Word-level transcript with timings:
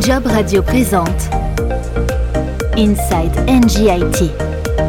Job 0.00 0.26
Radio 0.26 0.62
présente 0.62 1.30
Inside 2.76 3.34
NGIT 3.48 4.30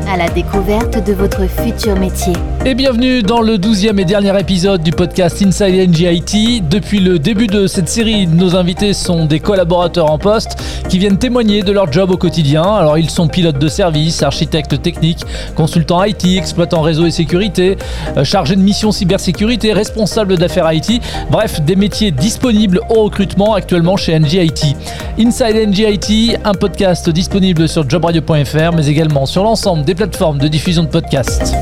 à 0.07 0.17
la 0.17 0.29
découverte 0.29 1.03
de 1.05 1.13
votre 1.13 1.47
futur 1.47 1.99
métier. 1.99 2.33
Et 2.65 2.75
bienvenue 2.75 3.23
dans 3.23 3.41
le 3.41 3.57
12e 3.57 3.99
et 3.99 4.05
dernier 4.05 4.39
épisode 4.39 4.81
du 4.83 4.91
podcast 4.91 5.41
Inside 5.41 5.89
NGIT. 5.89 6.61
Depuis 6.61 7.01
le 7.01 7.19
début 7.19 7.47
de 7.47 7.67
cette 7.67 7.89
série, 7.89 8.25
nos 8.25 8.55
invités 8.55 8.93
sont 8.93 9.25
des 9.25 9.41
collaborateurs 9.41 10.09
en 10.09 10.17
poste 10.17 10.55
qui 10.87 10.97
viennent 10.97 11.17
témoigner 11.17 11.61
de 11.61 11.73
leur 11.73 11.91
job 11.91 12.11
au 12.11 12.15
quotidien. 12.15 12.63
Alors 12.63 12.97
ils 12.97 13.09
sont 13.09 13.27
pilotes 13.27 13.59
de 13.59 13.67
service, 13.67 14.23
architectes 14.23 14.81
techniques, 14.81 15.25
consultants 15.55 16.01
IT, 16.05 16.23
exploitants 16.37 16.81
réseau 16.81 17.05
et 17.05 17.11
sécurité, 17.11 17.77
euh, 18.15 18.23
chargés 18.23 18.55
de 18.55 18.61
mission 18.61 18.93
cybersécurité, 18.93 19.73
responsables 19.73 20.37
d'affaires 20.37 20.71
IT, 20.71 21.01
bref, 21.29 21.59
des 21.59 21.75
métiers 21.75 22.11
disponibles 22.11 22.79
au 22.89 23.03
recrutement 23.03 23.55
actuellement 23.55 23.97
chez 23.97 24.17
NGIT. 24.17 24.77
Inside 25.19 25.67
NGIT, 25.67 26.37
un 26.45 26.53
podcast 26.53 27.09
disponible 27.09 27.67
sur 27.67 27.89
jobradio.fr 27.89 28.73
mais 28.73 28.87
également 28.87 29.25
sur 29.25 29.43
l'ensemble 29.43 29.83
des 29.83 29.95
plateformes 29.95 30.37
de 30.37 30.47
diffusion 30.47 30.83
de 30.83 30.87
podcasts. 30.87 31.53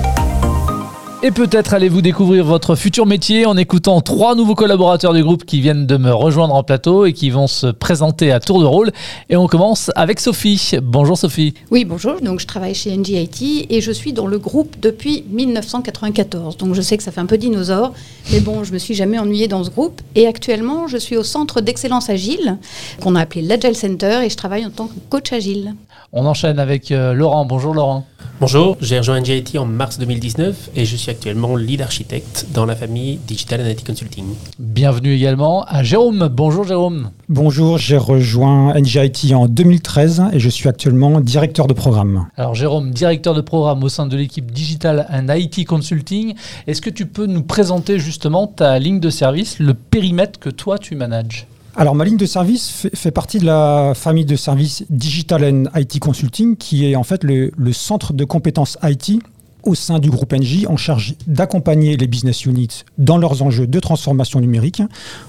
Et 1.23 1.30
peut-être 1.30 1.75
allez-vous 1.75 2.02
découvrir 2.02 2.43
votre 2.43 2.73
futur 2.75 3.05
métier 3.05 3.45
en 3.45 3.55
écoutant 3.55 4.02
trois 4.02 4.34
nouveaux 4.34 4.55
collaborateurs 4.55 5.13
du 5.13 5.23
groupe 5.23 5.45
qui 5.45 5.62
viennent 5.62 5.85
de 5.85 5.95
me 5.95 6.12
rejoindre 6.12 6.55
en 6.55 6.63
plateau 6.63 7.05
et 7.05 7.13
qui 7.13 7.29
vont 7.29 7.45
se 7.45 7.67
présenter 7.67 8.31
à 8.31 8.39
tour 8.39 8.59
de 8.59 8.66
rôle. 8.66 8.91
Et 9.29 9.35
on 9.35 9.45
commence 9.45 9.91
avec 9.95 10.20
Sophie. 10.20 10.79
Bonjour 10.81 11.15
Sophie. 11.15 11.53
Oui, 11.70 11.85
bonjour. 11.85 12.20
Donc 12.21 12.39
je 12.39 12.48
travaille 12.48 12.73
chez 12.73 12.98
NGIT 12.98 13.67
et 13.70 13.81
je 13.81 13.91
suis 13.91 14.13
dans 14.13 14.26
le 14.26 14.39
groupe 14.39 14.77
depuis 14.81 15.23
1994. 15.29 16.57
Donc 16.57 16.73
je 16.73 16.81
sais 16.81 16.98
que 16.98 17.03
ça 17.03 17.12
fait 17.12 17.21
un 17.21 17.27
peu 17.27 17.38
dinosaure, 17.38 17.93
mais 18.31 18.40
bon, 18.40 18.63
je 18.63 18.73
me 18.73 18.79
suis 18.79 18.95
jamais 18.95 19.20
ennuyée 19.20 19.48
dans 19.48 19.63
ce 19.63 19.70
groupe. 19.70 20.01
Et 20.15 20.26
actuellement, 20.26 20.88
je 20.88 20.98
suis 20.98 21.17
au 21.17 21.23
centre 21.23 21.62
d'excellence 21.62 22.09
agile 22.09 22.57
qu'on 22.99 23.15
a 23.15 23.21
appelé 23.21 23.43
l'Agile 23.43 23.76
Center 23.76 24.21
et 24.23 24.29
je 24.31 24.38
travaille 24.38 24.65
en 24.65 24.71
tant 24.71 24.88
que 24.88 24.95
coach 25.12 25.31
agile. 25.34 25.76
On 26.13 26.26
enchaîne 26.26 26.57
avec 26.57 26.91
euh, 26.91 27.13
Laurent. 27.13 27.45
Bonjour 27.45 27.76
Laurent. 27.76 28.07
Bonjour, 28.41 28.76
j'ai 28.82 28.98
rejoint 28.98 29.21
NGIT 29.21 29.60
en 29.60 29.65
mars 29.65 29.99
2019 29.99 30.71
et 30.76 30.85
je 30.85 30.95
suis 30.95 31.10
actuellement 31.12 31.55
lead 31.55 31.81
architecte 31.81 32.48
dans 32.54 32.65
la 32.65 32.76
famille 32.76 33.20
Digital 33.27 33.59
Analytics 33.59 33.85
Consulting. 33.85 34.26
Bienvenue 34.57 35.13
également 35.13 35.63
à 35.65 35.84
Jérôme. 35.84 36.29
Bonjour 36.31 36.63
Jérôme. 36.63 37.12
Bonjour, 37.27 37.77
j'ai 37.77 37.98
rejoint 37.98 38.73
NGIT 38.73 39.34
en 39.35 39.48
2013 39.48 40.23
et 40.34 40.39
je 40.39 40.49
suis 40.49 40.70
actuellement 40.70 41.20
directeur 41.20 41.67
de 41.67 41.73
programme. 41.73 42.27
Alors 42.37 42.55
Jérôme, 42.55 42.91
directeur 42.91 43.34
de 43.34 43.41
programme 43.41 43.84
au 43.84 43.89
sein 43.89 44.07
de 44.07 44.15
l'équipe 44.15 44.51
Digital 44.51 45.05
and 45.12 45.27
IT 45.34 45.67
Consulting, 45.67 46.34
est-ce 46.67 46.82
que 46.82 46.89
tu 46.89 47.05
peux 47.05 47.26
nous 47.26 47.43
présenter 47.43 47.99
justement 47.99 48.48
ta 48.48 48.79
ligne 48.79 48.99
de 48.99 49.09
service, 49.09 49.59
le 49.59 49.73
périmètre 49.73 50.39
que 50.39 50.49
toi 50.49 50.79
tu 50.79 50.95
manages? 50.95 51.48
Alors 51.76 51.95
ma 51.95 52.04
ligne 52.04 52.17
de 52.17 52.26
service 52.26 52.70
fait, 52.70 52.95
fait, 52.95 53.12
partie 53.12 53.39
de 53.39 53.45
la 53.45 53.93
famille 53.95 54.26
de 54.26 54.35
services 54.35 54.84
Digital 54.89 55.43
and 55.43 55.63
IT 55.79 55.99
Consulting, 55.99 56.57
qui 56.57 56.85
est 56.85 56.95
en 56.95 57.04
fait 57.04 57.23
le, 57.23 57.51
le 57.55 57.73
centre 57.73 58.12
de 58.12 58.26
compétences 58.26 58.77
IT 58.84 59.21
au 59.63 59.76
sein 59.76 59.99
du 59.99 60.09
groupe 60.09 60.34
NJ 60.34 60.65
en 60.67 60.77
charge 60.77 61.15
d'accompagner 61.27 61.98
les 61.98 62.07
business 62.07 62.45
units 62.45 62.84
dans 62.98 63.17
leurs 63.17 63.41
enjeux 63.41 63.67
de 63.67 63.79
transformation 63.79 64.40
numérique, 64.40 64.81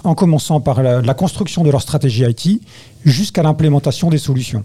en 0.05 0.15
commençant 0.15 0.61
par 0.61 0.83
la, 0.83 1.15
construction 1.15 1.63
de 1.63 1.71
leur 1.71 1.83
stratégie 1.83 2.25
IT 2.25 2.63
jusqu'à 3.05 3.43
l'implémentation 3.43 4.09
des 4.11 4.19
solutions. 4.19 4.65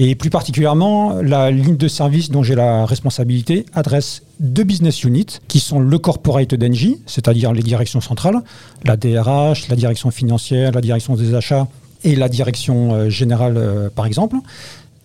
Et 0.00 0.14
plus 0.14 0.30
particulièrement, 0.30 1.14
la 1.20 1.50
ligne 1.50 1.76
de 1.76 1.88
service 1.88 2.30
dont 2.30 2.44
j'ai 2.44 2.54
la 2.54 2.86
responsabilité 2.86 3.66
adresse 3.74 4.22
deux 4.38 4.62
business 4.62 5.02
units 5.02 5.40
qui 5.48 5.58
sont 5.58 5.80
le 5.80 5.98
corporate 5.98 6.54
d'Engie, 6.54 7.00
c'est-à-dire 7.06 7.52
les 7.52 7.62
directions 7.62 8.00
centrales, 8.00 8.40
la 8.84 8.96
DRH, 8.96 9.68
la 9.68 9.74
direction 9.76 10.12
financière, 10.12 10.70
la 10.70 10.80
direction 10.80 11.16
des 11.16 11.34
achats 11.34 11.66
et 12.04 12.14
la 12.14 12.28
direction 12.28 12.94
euh, 12.94 13.10
générale 13.10 13.56
euh, 13.56 13.90
par 13.92 14.06
exemple. 14.06 14.36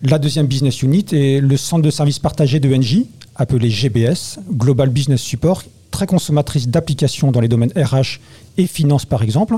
La 0.02 0.18
deuxième 0.18 0.46
business 0.46 0.82
unit 0.82 1.06
est 1.12 1.40
le 1.40 1.56
centre 1.56 1.82
de 1.82 1.90
service 1.90 2.18
partagé 2.18 2.60
de 2.60 2.72
Engie, 2.72 3.08
appelé 3.36 3.70
GBS, 3.70 4.38
Global 4.52 4.88
Business 4.90 5.20
Support, 5.20 5.62
très 5.90 6.06
consommatrice 6.06 6.68
d'applications 6.68 7.30
dans 7.30 7.40
les 7.40 7.48
domaines 7.48 7.72
RH 7.76 8.20
et 8.58 8.66
finance 8.66 9.06
par 9.06 9.22
exemple, 9.22 9.56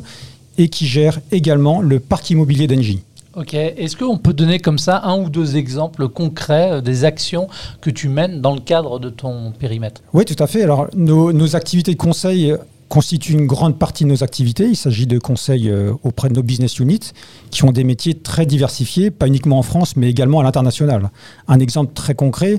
et 0.59 0.69
qui 0.69 0.87
gère 0.87 1.21
également 1.33 1.81
le 1.81 2.01
parc 2.01 2.31
immobilier 2.31 2.67
d'Engie. 2.67 3.01
Ok, 3.37 3.53
est-ce 3.53 3.97
qu'on 3.97 4.17
peut 4.17 4.33
donner 4.33 4.61
comme 4.61 4.79
ça 4.79 5.03
un 5.05 5.19
ou 5.19 5.29
deux 5.29 5.57
exemples 5.59 6.09
concrets 6.09 6.73
euh, 6.73 6.81
des 6.81 7.05
actions 7.05 7.49
que 7.83 7.91
tu 7.91 8.09
mènes 8.09 8.41
dans 8.41 8.55
le 8.55 8.61
cadre 8.61 8.99
de 8.99 9.11
ton 9.11 9.53
périmètre? 9.53 10.01
Oui, 10.15 10.25
tout 10.25 10.43
à 10.43 10.47
fait. 10.47 10.63
Alors, 10.63 10.87
nos, 10.97 11.35
nos, 11.35 11.55
activités 11.55 11.93
de 11.93 11.99
conseil 11.99 12.55
constituent 12.89 13.35
une 13.35 13.47
grande 13.47 13.79
partie 13.79 14.05
de 14.05 14.09
nos 14.09 14.25
activités. 14.25 14.69
Il 14.69 14.77
s'agit 14.77 15.07
de 15.07 15.19
conseils 15.19 15.69
euh, 15.69 15.93
auprès 16.03 16.31
de 16.31 16.35
nos 16.35 16.43
business 16.43 16.79
units 16.79 17.13
qui 17.51 17.65
ont 17.65 17.73
des 17.73 17.85
métiers 17.85 18.15
très 18.15 18.47
diversifiés, 18.47 19.11
pas 19.11 19.27
uniquement 19.27 19.59
en 19.59 19.63
France, 19.63 19.97
mais 19.97 20.09
également 20.09 20.41
à 20.41 20.43
l'international. 20.43 21.11
Un 21.47 21.59
exemple 21.59 21.93
très 21.93 22.15
concret, 22.15 22.59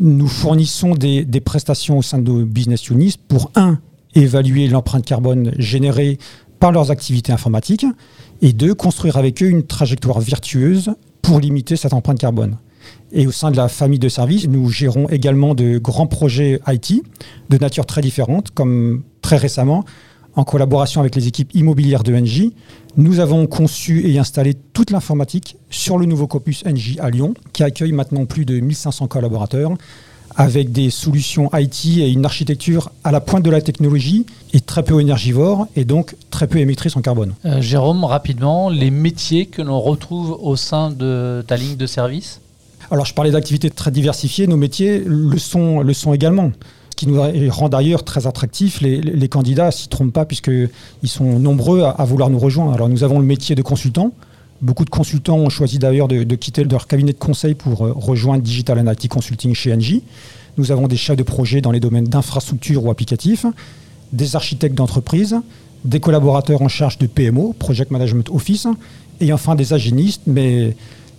nous 0.00 0.28
fournissons 0.28 0.94
des, 0.94 1.24
prestations 1.44 1.98
au 1.98 2.02
sein 2.02 2.18
de 2.18 2.30
nos 2.30 2.44
business 2.44 2.88
units 2.88 3.16
pour, 3.28 3.50
un, 3.54 3.78
évaluer 4.14 4.68
l'empreinte 4.68 5.04
carbone 5.04 5.52
générée 5.58 6.18
par 6.60 6.72
leurs 6.72 6.90
activités 6.90 7.32
informatiques, 7.32 7.86
et 8.42 8.52
deux, 8.52 8.74
construire 8.74 9.16
avec 9.16 9.42
eux 9.42 9.48
une 9.48 9.64
trajectoire 9.64 10.20
vertueuse 10.20 10.92
pour 11.22 11.40
limiter 11.40 11.76
cette 11.76 11.92
empreinte 11.92 12.18
carbone. 12.18 12.56
Et 13.12 13.26
au 13.26 13.32
sein 13.32 13.50
de 13.50 13.56
la 13.56 13.68
famille 13.68 13.98
de 13.98 14.08
services, 14.08 14.48
nous 14.48 14.68
gérons 14.68 15.08
également 15.08 15.54
de 15.54 15.78
grands 15.78 16.06
projets 16.06 16.60
IT 16.66 17.02
de 17.48 17.58
nature 17.58 17.86
très 17.86 18.00
différente, 18.00 18.50
comme 18.50 19.02
très 19.22 19.36
récemment, 19.36 19.84
en 20.36 20.44
collaboration 20.44 21.00
avec 21.00 21.14
les 21.14 21.28
équipes 21.28 21.54
immobilières 21.54 22.02
de 22.02 22.12
NJ, 22.12 22.50
nous 22.96 23.20
avons 23.20 23.46
conçu 23.46 24.08
et 24.08 24.18
installé 24.18 24.54
toute 24.54 24.90
l'informatique 24.90 25.56
sur 25.70 25.98
le 25.98 26.06
nouveau 26.06 26.26
campus 26.26 26.64
NJ 26.64 26.98
à 27.00 27.10
Lyon, 27.10 27.34
qui 27.52 27.62
accueille 27.62 27.92
maintenant 27.92 28.24
plus 28.24 28.44
de 28.44 28.60
1500 28.60 29.08
collaborateurs 29.08 29.72
avec 30.36 30.72
des 30.72 30.90
solutions 30.90 31.48
IT 31.54 31.98
et 31.98 32.10
une 32.10 32.24
architecture 32.24 32.90
à 33.04 33.12
la 33.12 33.20
pointe 33.20 33.44
de 33.44 33.50
la 33.50 33.60
technologie 33.60 34.26
et 34.52 34.60
très 34.60 34.82
peu 34.82 35.00
énergivore 35.00 35.68
et 35.76 35.84
donc 35.84 36.16
très 36.30 36.46
peu 36.46 36.58
émettrice 36.58 36.96
en 36.96 37.02
carbone. 37.02 37.34
Euh, 37.44 37.60
Jérôme, 37.60 38.04
rapidement, 38.04 38.68
les 38.68 38.90
métiers 38.90 39.46
que 39.46 39.62
l'on 39.62 39.80
retrouve 39.80 40.36
au 40.40 40.56
sein 40.56 40.90
de 40.90 41.44
ta 41.46 41.56
ligne 41.56 41.76
de 41.76 41.86
service? 41.86 42.40
Alors 42.90 43.06
je 43.06 43.14
parlais 43.14 43.30
d'activités 43.30 43.70
très 43.70 43.90
diversifiées, 43.90 44.46
nos 44.46 44.56
métiers 44.56 45.02
le 45.06 45.38
sont, 45.38 45.80
le 45.80 45.94
sont 45.94 46.12
également. 46.12 46.50
Ce 46.94 46.96
qui 46.96 47.08
nous 47.08 47.20
rend 47.50 47.68
d'ailleurs 47.68 48.04
très 48.04 48.28
attractifs, 48.28 48.80
les, 48.80 49.28
candidats 49.28 49.72
s'y 49.72 49.88
trompent 49.88 50.12
pas 50.12 50.24
puisqu'ils 50.24 50.70
sont 51.08 51.40
nombreux 51.40 51.82
à, 51.82 52.04
vouloir 52.04 52.30
nous 52.30 52.38
rejoindre. 52.38 52.72
Alors 52.72 52.88
nous 52.88 53.02
avons 53.02 53.18
le 53.18 53.26
métier 53.26 53.56
de 53.56 53.62
consultant, 53.62 54.12
Beaucoup 54.62 54.84
de 54.84 54.90
consultants 54.90 55.36
ont 55.36 55.48
choisi 55.50 55.80
d'ailleurs 55.80 56.06
de, 56.06 56.22
quitter 56.36 56.62
leur 56.62 56.86
cabinet 56.86 57.12
de 57.12 57.18
conseil 57.18 57.54
pour 57.54 57.84
euh, 57.84 57.92
rejoindre 57.94 58.44
Digital 58.44 58.80
IT 58.88 59.08
Consulting 59.08 59.52
chez 59.54 59.76
NJ. 59.76 60.00
Nous 60.56 60.70
avons 60.70 60.86
des 60.86 60.96
chefs 60.96 61.16
de 61.16 61.24
projet 61.24 61.60
dans 61.60 61.72
les 61.72 61.80
domaines 61.80 62.04
d'infrastructure 62.04 62.84
ou 62.84 62.90
applicatifs, 62.92 63.44
des 64.12 64.36
architectes 64.36 64.76
d'entreprise, 64.76 65.36
des 65.84 65.98
collaborateurs 65.98 66.62
en 66.62 66.68
charge 66.68 66.96
de 66.98 67.08
PMO, 67.08 67.56
Project 67.58 67.90
Management 67.90 68.30
Office, 68.30 68.68
et 69.20 69.32
enfin 69.32 69.56
des 69.56 69.72
agénistes, 69.72 70.22
mais 70.26 70.76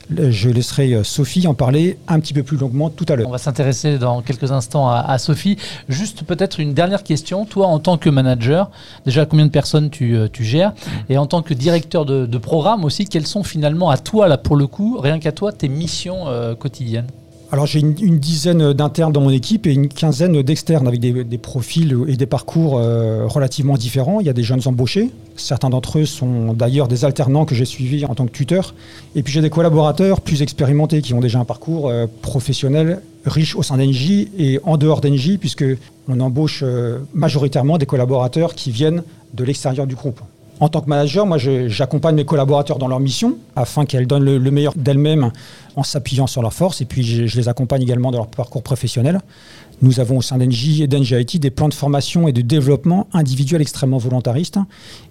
je 0.10 0.50
laisserai 0.50 1.04
Sophie 1.04 1.48
en 1.48 1.54
parler 1.54 1.98
un 2.08 2.20
petit 2.20 2.34
peu 2.34 2.44
plus 2.44 2.58
longuement 2.58 2.90
tout 2.90 3.06
à 3.10 3.16
l'heure. 3.16 3.28
On 3.28 3.32
va 3.32 3.38
s'intéresser 3.38 3.98
dans 3.98 4.22
quelques 4.22 4.52
instants 4.52 4.90
à, 4.90 5.00
à 5.00 5.18
Sophie. 5.18 5.58
Juste 5.90 6.24
peut-être 6.24 6.60
une 6.60 6.74
dernière 6.74 7.04
question. 7.04 7.46
Toi, 7.46 7.68
en 7.68 7.80
tant 7.80 7.98
que 7.98 8.10
manager, 8.10 8.70
déjà 9.06 9.26
combien 9.26 9.46
de 9.46 9.52
personnes 9.52 9.90
tu, 9.90 10.18
tu 10.32 10.44
gères 10.44 10.74
Et 11.10 11.18
en 11.18 11.26
tant 11.26 11.42
que 11.42 11.54
directeur 11.54 12.06
de, 12.06 12.26
de, 12.26 12.38
programme 12.38 12.86
aussi, 12.86 13.06
quelles 13.06 13.28
sont 13.28 13.44
finalement 13.44 13.90
à 13.90 13.98
toi, 13.98 14.28
là 14.28 14.38
pour 14.38 14.56
le 14.56 14.68
coup, 14.68 14.98
rien 15.00 15.20
qu'à 15.20 15.32
toi, 15.32 15.52
tes 15.52 15.68
missions 15.68 16.28
euh, 16.28 16.56
quotidiennes? 16.56 17.08
Alors 17.56 17.68
j'ai 17.68 17.80
une, 17.80 18.20
dizaine 18.20 18.74
d'internes 18.74 19.14
dans 19.14 19.22
mon 19.22 19.30
équipe 19.30 19.66
et 19.66 19.72
une 19.72 19.88
quinzaine 19.88 20.42
d'externes 20.42 20.90
avec 20.90 21.00
des, 21.00 21.24
des, 21.24 21.38
profils 21.38 21.98
et 22.06 22.18
des 22.18 22.26
parcours 22.26 22.78
euh, 22.78 23.28
relativement 23.28 23.78
différents. 23.78 24.20
Il 24.20 24.26
y 24.26 24.30
a 24.30 24.34
des 24.34 24.44
jeunes 24.44 24.60
embauchés, 24.66 25.10
certains 25.38 25.70
d'entre 25.70 26.00
eux 26.00 26.06
sont 26.06 26.52
d'ailleurs 26.52 26.90
des 26.90 27.06
alternants 27.06 27.46
que 27.46 27.56
j'ai 27.56 27.64
suivis 27.64 28.04
en 28.04 28.14
tant 28.14 28.26
que 28.26 28.34
tuteur. 28.34 28.76
Et 29.16 29.24
puis 29.24 29.32
j'ai 29.32 29.40
des 29.40 29.50
collaborateurs 29.50 30.20
plus 30.20 30.42
expérimentés 30.42 31.02
qui 31.02 31.14
ont 31.14 31.22
déjà 31.22 31.40
un 31.40 31.46
parcours 31.46 31.88
euh, 31.88 32.08
professionnel 32.22 33.00
riche 33.26 33.56
au 33.56 33.64
sein 33.64 33.78
d'Engie 33.78 34.28
et 34.38 34.60
en 34.66 34.76
dehors 34.76 35.00
d'Engie 35.00 35.38
puisque 35.38 35.64
on 36.10 36.20
embauche 36.20 36.60
euh, 36.62 37.00
majoritairement 37.14 37.78
des 37.78 37.86
collaborateurs 37.86 38.54
qui 38.54 38.70
viennent 38.70 39.02
de 39.34 39.44
l'extérieur 39.46 39.88
du 39.88 39.96
groupe. 39.96 40.20
En 40.60 40.70
tant 40.70 40.82
que 40.82 40.90
manager, 40.90 41.26
moi, 41.26 41.38
j'accompagne 41.38 42.16
mes 42.16 42.26
collaborateurs 42.26 42.78
dans 42.78 42.88
leur 42.88 43.00
mission 43.00 43.38
afin 43.56 43.86
qu'elles 43.86 44.08
donnent 44.08 44.24
le, 44.24 44.38
le 44.38 44.52
meilleur 44.52 44.74
d'elles-mêmes 44.76 45.32
en 45.76 45.84
s'appuyant 45.84 46.28
sur 46.28 46.42
leurs 46.42 46.54
forces. 46.54 46.82
Et 46.82 46.86
puis, 46.86 47.04
je, 47.04 47.38
les 47.38 47.50
accompagne 47.50 47.82
également 47.82 48.12
dans 48.12 48.20
leur 48.20 48.28
parcours 48.28 48.64
professionnel. 48.64 49.20
Nous 49.82 50.00
avons 50.00 50.20
au 50.20 50.22
sein 50.22 50.38
d'Engie 50.38 50.84
et 50.84 50.88
d'NGIT 50.88 51.40
des 51.40 51.52
plans 51.52 51.68
de 51.68 51.74
formation 51.74 52.30
et 52.30 52.32
de 52.32 52.42
développement 52.42 53.08
individuels 53.14 53.62
extrêmement 53.62 53.98
volontaristes 53.98 54.58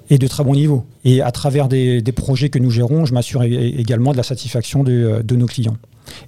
et 0.08 0.16
de 0.16 0.26
très 0.26 0.42
bon 0.42 0.54
niveau. 0.54 0.84
Et 1.04 1.20
à 1.20 1.30
travers 1.30 1.68
des, 1.68 2.02
projets 2.16 2.48
que 2.48 2.58
nous 2.58 2.70
gérons, 2.70 3.04
je 3.04 3.12
m'assure 3.12 3.42
également 3.42 4.12
de 4.12 4.16
la 4.16 4.22
satisfaction 4.22 4.82
de, 4.82 5.22
nos 5.36 5.46
clients. 5.46 5.76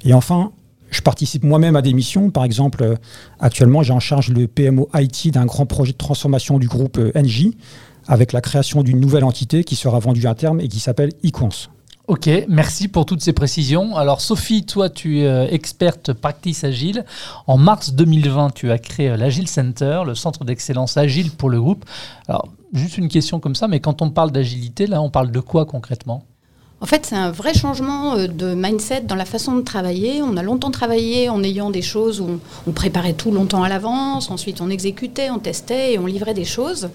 Et 0.05 0.13
enfin, 0.13 0.53
je 0.91 1.01
participe 1.01 1.45
moi-même 1.45 1.77
à 1.77 1.83
des 1.83 1.95
missions. 1.95 2.31
Par 2.31 2.45
exemple, 2.45 2.97
actuellement, 3.41 3.83
j'ai 3.83 3.95
en 3.95 4.01
charge 4.01 4.29
le 4.29 4.47
PMO 4.47 4.91
IT 4.95 5.33
d'un 5.33 5.47
grand 5.47 5.65
projet 5.65 5.93
de 5.93 5.99
transformation 5.99 6.59
du 6.59 6.69
groupe 6.69 6.99
NJ 7.15 7.53
avec 8.09 8.33
la 8.33 8.41
création 8.41 8.83
d'une 8.83 9.01
nouvelle 9.01 9.25
entité 9.25 9.65
qui 9.65 9.77
sera 9.77 9.99
vendue 9.99 10.27
à 10.27 10.35
terme 10.35 10.61
et 10.61 10.69
qui 10.69 10.81
s'appelle 10.81 11.13
eCons. 11.25 11.69
Ok, 12.09 12.31
merci 12.49 12.87
pour 12.87 13.05
toutes 13.05 13.21
ces 13.21 13.33
précisions. 13.33 13.97
Alors 13.97 14.21
Sophie, 14.21 14.65
toi 14.65 14.89
tu 14.89 15.21
es 15.21 15.27
euh, 15.27 15.49
experte 15.49 16.13
practice 16.13 16.63
agile. 16.63 17.05
En 17.49 17.59
mars 17.59 17.95
2020, 17.95 18.55
tu 18.55 18.71
as 18.71 18.79
créé 18.79 19.09
euh, 19.09 19.17
l'Agile 19.17 19.49
Center, 19.49 20.03
le 20.07 20.15
centre 20.15 20.45
d'excellence 20.45 20.97
agile 20.97 21.33
pour 21.33 21.51
le 21.51 21.61
groupe. 21.61 21.85
Alors 22.29 22.47
juste 22.73 22.97
une 22.97 23.09
question 23.09 23.41
comme 23.41 23.57
ça, 23.57 23.67
mais 23.67 23.81
quand 23.81 24.03
on 24.03 24.11
parle 24.11 24.31
d'agilité, 24.31 24.87
là 24.87 25.03
on 25.03 25.11
parle 25.11 25.33
de 25.33 25.41
quoi 25.41 25.67
concrètement? 25.67 26.23
En 26.79 26.85
fait, 26.85 27.07
c'est 27.07 27.15
un 27.17 27.31
vrai 27.31 27.55
changement 27.55 28.17
euh, 28.17 28.27
de 28.27 28.55
mindset 28.55 29.03
dans 29.03 29.15
la 29.15 29.25
façon 29.25 29.55
de 29.57 29.63
travailler. 29.63 30.21
On 30.23 30.37
a 30.37 30.43
longtemps 30.43 30.71
travaillé 30.71 31.31
en 31.31 31.43
ayant 31.43 31.71
des 31.71 31.81
choses 31.81 32.21
où 32.21 32.39
on, 32.67 32.73
préparait 32.73 33.15
tout 33.15 33.31
longtemps 33.31 33.63
à 33.63 33.69
l'avance, 33.71 34.31
ensuite 34.31 34.61
on 34.61 34.69
exécutait, 34.69 35.31
on 35.31 35.39
testait 35.39 35.95
et 35.95 35.99
on 35.99 36.05
livrait 36.05 36.35
des 36.35 36.45
choses. 36.45 36.91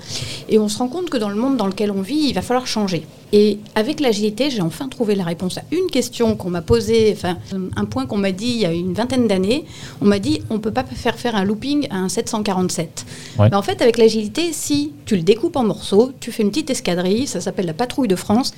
Et 0.49 0.59
on 0.59 0.67
se 0.67 0.77
rend 0.77 0.87
compte 0.87 1.09
que 1.09 1.17
dans 1.17 1.29
le 1.29 1.35
monde 1.35 1.57
dans 1.57 1.65
lequel 1.65 1.89
on 1.89 2.01
vit, 2.01 2.27
il 2.27 2.33
va 2.33 2.43
falloir 2.43 2.67
changer. 2.67 3.07
Et 3.33 3.59
avec 3.75 3.99
l'agilité, 3.99 4.49
j'ai 4.49 4.61
enfin 4.61 4.89
trouvé 4.89 5.15
la 5.15 5.23
réponse 5.23 5.57
à 5.57 5.63
une 5.71 5.89
question 5.89 6.35
qu'on 6.35 6.49
m'a 6.49 6.61
posée, 6.61 7.13
enfin 7.15 7.37
un 7.75 7.85
point 7.85 8.05
qu'on 8.05 8.17
m'a 8.17 8.31
dit 8.31 8.47
il 8.47 8.57
y 8.57 8.65
a 8.65 8.73
une 8.73 8.93
vingtaine 8.93 9.27
d'années. 9.27 9.65
On 10.01 10.05
m'a 10.05 10.19
dit 10.19 10.41
on 10.49 10.55
ne 10.55 10.59
peut 10.59 10.71
pas 10.71 10.83
faire 10.83 11.17
faire 11.17 11.35
un 11.35 11.43
looping 11.43 11.87
à 11.89 11.97
un 11.97 12.09
747. 12.09 13.05
Mais 13.39 13.55
en 13.55 13.61
fait, 13.61 13.81
avec 13.81 13.97
l'agilité, 13.97 14.51
si 14.51 14.93
tu 15.05 15.15
le 15.15 15.21
découpes 15.21 15.55
en 15.55 15.63
morceaux, 15.63 16.11
tu 16.19 16.31
fais 16.31 16.43
une 16.43 16.49
petite 16.49 16.69
escadrille, 16.69 17.27
ça 17.27 17.41
s'appelle 17.41 17.65
la 17.65 17.73
patrouille 17.73 18.07
de 18.07 18.15
France, 18.15 18.53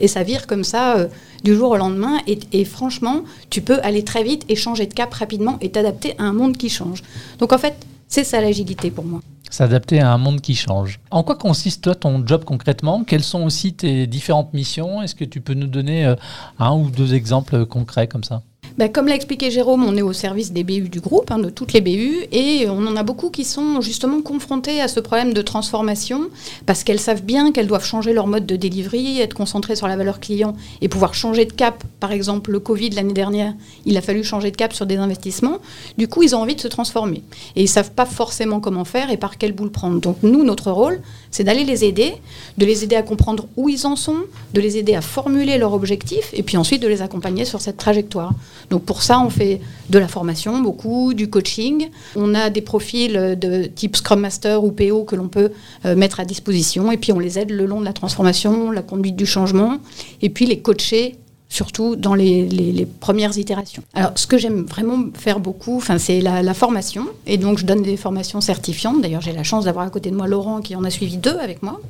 et 0.00 0.08
ça 0.08 0.22
vire 0.22 0.46
comme 0.46 0.64
ça 0.64 0.96
euh, 0.96 1.08
du 1.42 1.54
jour 1.54 1.70
au 1.70 1.76
lendemain. 1.76 2.18
Et, 2.26 2.64
franchement, 2.64 3.24
tu 3.50 3.60
peux 3.60 3.78
aller 3.82 4.02
très 4.02 4.22
vite 4.22 4.44
et 4.48 4.56
changer 4.56 4.86
de 4.86 4.94
cap 4.94 5.12
rapidement 5.14 5.58
et 5.60 5.70
t'adapter 5.70 6.14
à 6.18 6.24
un 6.24 6.32
monde 6.32 6.56
qui 6.56 6.68
change. 6.68 7.02
Donc 7.38 7.52
en 7.52 7.58
fait, 7.58 7.74
c'est 8.08 8.24
ça 8.24 8.40
l'agilité 8.40 8.90
pour 8.90 9.04
moi. 9.04 9.20
S'adapter 9.54 10.00
à 10.00 10.12
un 10.12 10.18
monde 10.18 10.40
qui 10.40 10.56
change. 10.56 10.98
En 11.12 11.22
quoi 11.22 11.36
consiste 11.36 11.84
toi 11.84 11.94
ton 11.94 12.26
job 12.26 12.42
concrètement? 12.42 13.04
Quelles 13.04 13.22
sont 13.22 13.44
aussi 13.44 13.72
tes 13.72 14.08
différentes 14.08 14.52
missions? 14.52 15.00
Est-ce 15.00 15.14
que 15.14 15.24
tu 15.24 15.40
peux 15.40 15.54
nous 15.54 15.68
donner 15.68 16.06
euh, 16.06 16.16
un 16.58 16.72
ou 16.74 16.90
deux 16.90 17.14
exemples 17.14 17.64
concrets 17.64 18.08
comme 18.08 18.24
ça? 18.24 18.42
Bah, 18.76 18.88
comme 18.88 19.06
l'a 19.06 19.14
expliqué 19.14 19.52
Jérôme, 19.52 19.84
on 19.84 19.96
est 19.96 20.02
au 20.02 20.12
service 20.12 20.52
des 20.52 20.64
BU 20.64 20.88
du 20.88 20.98
groupe, 20.98 21.30
hein, 21.30 21.38
de 21.38 21.48
toutes 21.48 21.72
les 21.72 21.80
BU, 21.80 22.26
et 22.32 22.66
on 22.68 22.86
en 22.88 22.96
a 22.96 23.04
beaucoup 23.04 23.30
qui 23.30 23.44
sont 23.44 23.80
justement 23.80 24.20
confrontés 24.20 24.80
à 24.80 24.88
ce 24.88 24.98
problème 24.98 25.32
de 25.32 25.42
transformation, 25.42 26.22
parce 26.66 26.82
qu'elles 26.82 26.98
savent 26.98 27.22
bien 27.22 27.52
qu'elles 27.52 27.68
doivent 27.68 27.84
changer 27.84 28.12
leur 28.12 28.26
mode 28.26 28.46
de 28.46 28.56
delivery, 28.56 29.20
être 29.20 29.34
concentrées 29.34 29.76
sur 29.76 29.86
la 29.86 29.96
valeur 29.96 30.18
client 30.18 30.56
et 30.80 30.88
pouvoir 30.88 31.14
changer 31.14 31.44
de 31.44 31.52
cap. 31.52 31.84
Par 32.00 32.10
exemple, 32.10 32.50
le 32.50 32.58
Covid 32.58 32.90
l'année 32.90 33.12
dernière, 33.12 33.54
il 33.84 33.96
a 33.96 34.00
fallu 34.00 34.24
changer 34.24 34.50
de 34.50 34.56
cap 34.56 34.72
sur 34.72 34.86
des 34.86 34.96
investissements. 34.96 35.58
Du 35.96 36.08
coup, 36.08 36.24
ils 36.24 36.34
ont 36.34 36.40
envie 36.40 36.56
de 36.56 36.60
se 36.60 36.68
transformer. 36.68 37.22
Et 37.54 37.60
ils 37.60 37.64
ne 37.64 37.68
savent 37.68 37.92
pas 37.92 38.06
forcément 38.06 38.58
comment 38.58 38.84
faire 38.84 39.10
et 39.10 39.16
par 39.16 39.38
quel 39.38 39.52
bout 39.52 39.64
le 39.64 39.70
prendre. 39.70 40.00
Donc 40.00 40.16
nous, 40.24 40.42
notre 40.42 40.72
rôle, 40.72 41.00
c'est 41.30 41.44
d'aller 41.44 41.64
les 41.64 41.84
aider, 41.84 42.14
de 42.58 42.66
les 42.66 42.82
aider 42.82 42.96
à 42.96 43.02
comprendre 43.02 43.46
où 43.56 43.68
ils 43.68 43.86
en 43.86 43.94
sont, 43.94 44.22
de 44.52 44.60
les 44.60 44.78
aider 44.78 44.94
à 44.96 45.00
formuler 45.00 45.58
leurs 45.58 45.74
objectifs, 45.74 46.30
et 46.32 46.42
puis 46.42 46.56
ensuite 46.56 46.82
de 46.82 46.88
les 46.88 47.02
accompagner 47.02 47.44
sur 47.44 47.60
cette 47.60 47.76
trajectoire. 47.76 48.32
Donc 48.70 48.84
pour 48.84 49.02
ça, 49.02 49.20
on 49.20 49.30
fait 49.30 49.60
de 49.90 49.98
la 49.98 50.08
formation, 50.08 50.60
beaucoup, 50.60 51.14
du 51.14 51.28
coaching. 51.28 51.88
On 52.16 52.34
a 52.34 52.50
des 52.50 52.60
profils 52.60 53.36
de 53.38 53.64
type 53.64 53.96
Scrum 53.96 54.20
Master 54.20 54.64
ou 54.64 54.72
PO 54.72 55.04
que 55.04 55.16
l'on 55.16 55.28
peut 55.28 55.50
euh, 55.84 55.96
mettre 55.96 56.20
à 56.20 56.24
disposition. 56.24 56.90
Et 56.92 56.96
puis 56.96 57.12
on 57.12 57.18
les 57.18 57.38
aide 57.38 57.50
le 57.50 57.66
long 57.66 57.80
de 57.80 57.84
la 57.84 57.92
transformation, 57.92 58.70
la 58.70 58.82
conduite 58.82 59.16
du 59.16 59.26
changement. 59.26 59.78
Et 60.22 60.30
puis 60.30 60.46
les 60.46 60.60
coacher 60.60 61.16
surtout 61.54 61.94
dans 61.94 62.14
les, 62.14 62.86
premières 62.98 63.38
itérations. 63.38 63.84
Alors, 63.94 64.12
ce 64.16 64.26
que 64.26 64.38
j'aime 64.38 64.64
vraiment 64.64 65.04
faire 65.14 65.38
beaucoup, 65.38 65.80
c'est 65.98 66.20
la, 66.20 66.42
la, 66.42 66.54
formation. 66.54 67.06
Et 67.28 67.38
donc, 67.38 67.58
je 67.58 67.64
donne 67.64 67.82
des 67.82 67.96
formations 67.96 68.40
certifiantes. 68.40 69.00
D'ailleurs, 69.00 69.20
j'ai 69.20 69.32
la 69.32 69.44
chance 69.44 69.66
d'avoir 69.66 69.86
à 69.86 69.90
côté 69.90 70.10
de 70.10 70.16
moi 70.16 70.26
Laurent 70.26 70.60
qui 70.60 70.74
en 70.74 70.82
a 70.82 70.90
suivi 70.90 71.16
deux 71.16 71.38
avec 71.38 71.62
moi. 71.62 71.80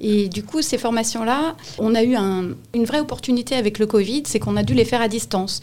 Et 0.00 0.28
du 0.28 0.42
coup, 0.42 0.62
ces 0.62 0.78
formations-là, 0.78 1.56
on 1.78 1.94
a 1.94 2.02
eu 2.02 2.16
une 2.16 2.84
vraie 2.84 3.00
opportunité 3.00 3.54
avec 3.54 3.78
le 3.78 3.86
Covid, 3.86 4.22
c'est 4.26 4.38
qu'on 4.38 4.56
a 4.56 4.62
dû 4.62 4.74
les 4.74 4.86
faire 4.86 5.02
à 5.02 5.08
distance. 5.08 5.60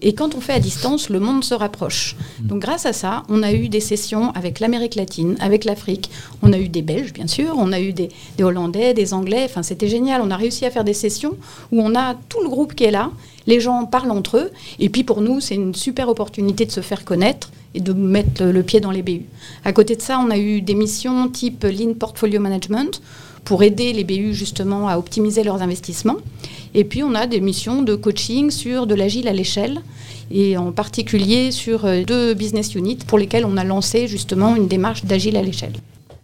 Et 0.00 0.14
quand 0.14 0.34
on 0.34 0.40
fait 0.40 0.52
à 0.52 0.60
distance, 0.60 1.08
le 1.08 1.20
monde 1.20 1.44
se 1.44 1.54
rapproche. 1.54 2.16
Donc 2.40 2.60
grâce 2.60 2.86
à 2.86 2.92
ça, 2.92 3.22
on 3.28 3.42
a 3.42 3.52
eu 3.52 3.68
des 3.68 3.80
sessions 3.80 4.30
avec 4.32 4.60
l'Amérique 4.60 4.96
latine, 4.96 5.36
avec 5.40 5.64
l'Afrique. 5.64 6.10
On 6.42 6.52
a 6.52 6.58
eu 6.58 6.68
des 6.68 6.82
Belges, 6.82 7.12
bien 7.12 7.26
sûr, 7.26 7.54
on 7.56 7.72
a 7.72 7.80
eu 7.80 7.92
des, 7.92 8.10
Hollandais, 8.40 8.94
des 8.94 9.14
Anglais. 9.14 9.42
Enfin, 9.44 9.62
c'était 9.62 9.88
génial. 9.88 10.20
On 10.22 10.30
a 10.30 10.36
réussi 10.36 10.66
à 10.66 10.70
faire 10.70 10.84
des 10.84 10.94
sessions 10.94 11.36
où 11.72 11.80
on 11.80 11.94
a 11.94 12.14
tout 12.28 12.42
le 12.42 12.48
groupe 12.48 12.74
qui 12.74 12.84
est 12.84 12.90
là. 12.90 13.10
Les 13.46 13.60
gens 13.60 13.84
parlent 13.86 14.10
entre 14.10 14.38
eux. 14.38 14.50
Et 14.78 14.88
puis 14.88 15.04
pour 15.04 15.20
nous, 15.20 15.40
c'est 15.40 15.54
une 15.54 15.74
super 15.74 16.08
opportunité 16.08 16.66
de 16.66 16.70
se 16.72 16.80
faire 16.80 17.04
connaître 17.04 17.50
et 17.74 17.80
de 17.80 17.92
mettre 17.92 18.44
le 18.44 18.62
pied 18.62 18.80
dans 18.80 18.90
les 18.90 19.02
BU. 19.02 19.22
À 19.64 19.72
côté 19.72 19.96
de 19.96 20.02
ça, 20.02 20.18
on 20.18 20.30
a 20.30 20.38
eu 20.38 20.60
des 20.60 20.74
missions 20.74 21.28
type 21.28 21.64
Lean 21.64 21.94
Portfolio 21.94 22.40
Management 22.40 23.02
pour 23.44 23.62
aider 23.62 23.92
les 23.92 24.04
BU 24.04 24.34
justement 24.34 24.88
à 24.88 24.98
optimiser 24.98 25.44
leurs 25.44 25.62
investissements. 25.62 26.16
Et 26.74 26.84
puis 26.84 27.02
on 27.02 27.14
a 27.14 27.26
des 27.26 27.40
missions 27.40 27.82
de 27.82 27.94
coaching 27.94 28.50
sur 28.50 28.86
de 28.86 28.94
l'agile 28.94 29.28
à 29.28 29.32
l'échelle 29.32 29.80
et 30.30 30.56
en 30.56 30.72
particulier 30.72 31.50
sur 31.50 31.84
euh, 31.84 32.02
deux 32.04 32.34
business 32.34 32.74
units 32.74 32.98
pour 33.06 33.18
lesquels 33.18 33.44
on 33.44 33.56
a 33.56 33.64
lancé 33.64 34.08
justement 34.08 34.56
une 34.56 34.66
démarche 34.66 35.04
d'agile 35.04 35.36
à 35.36 35.42
l'échelle. 35.42 35.74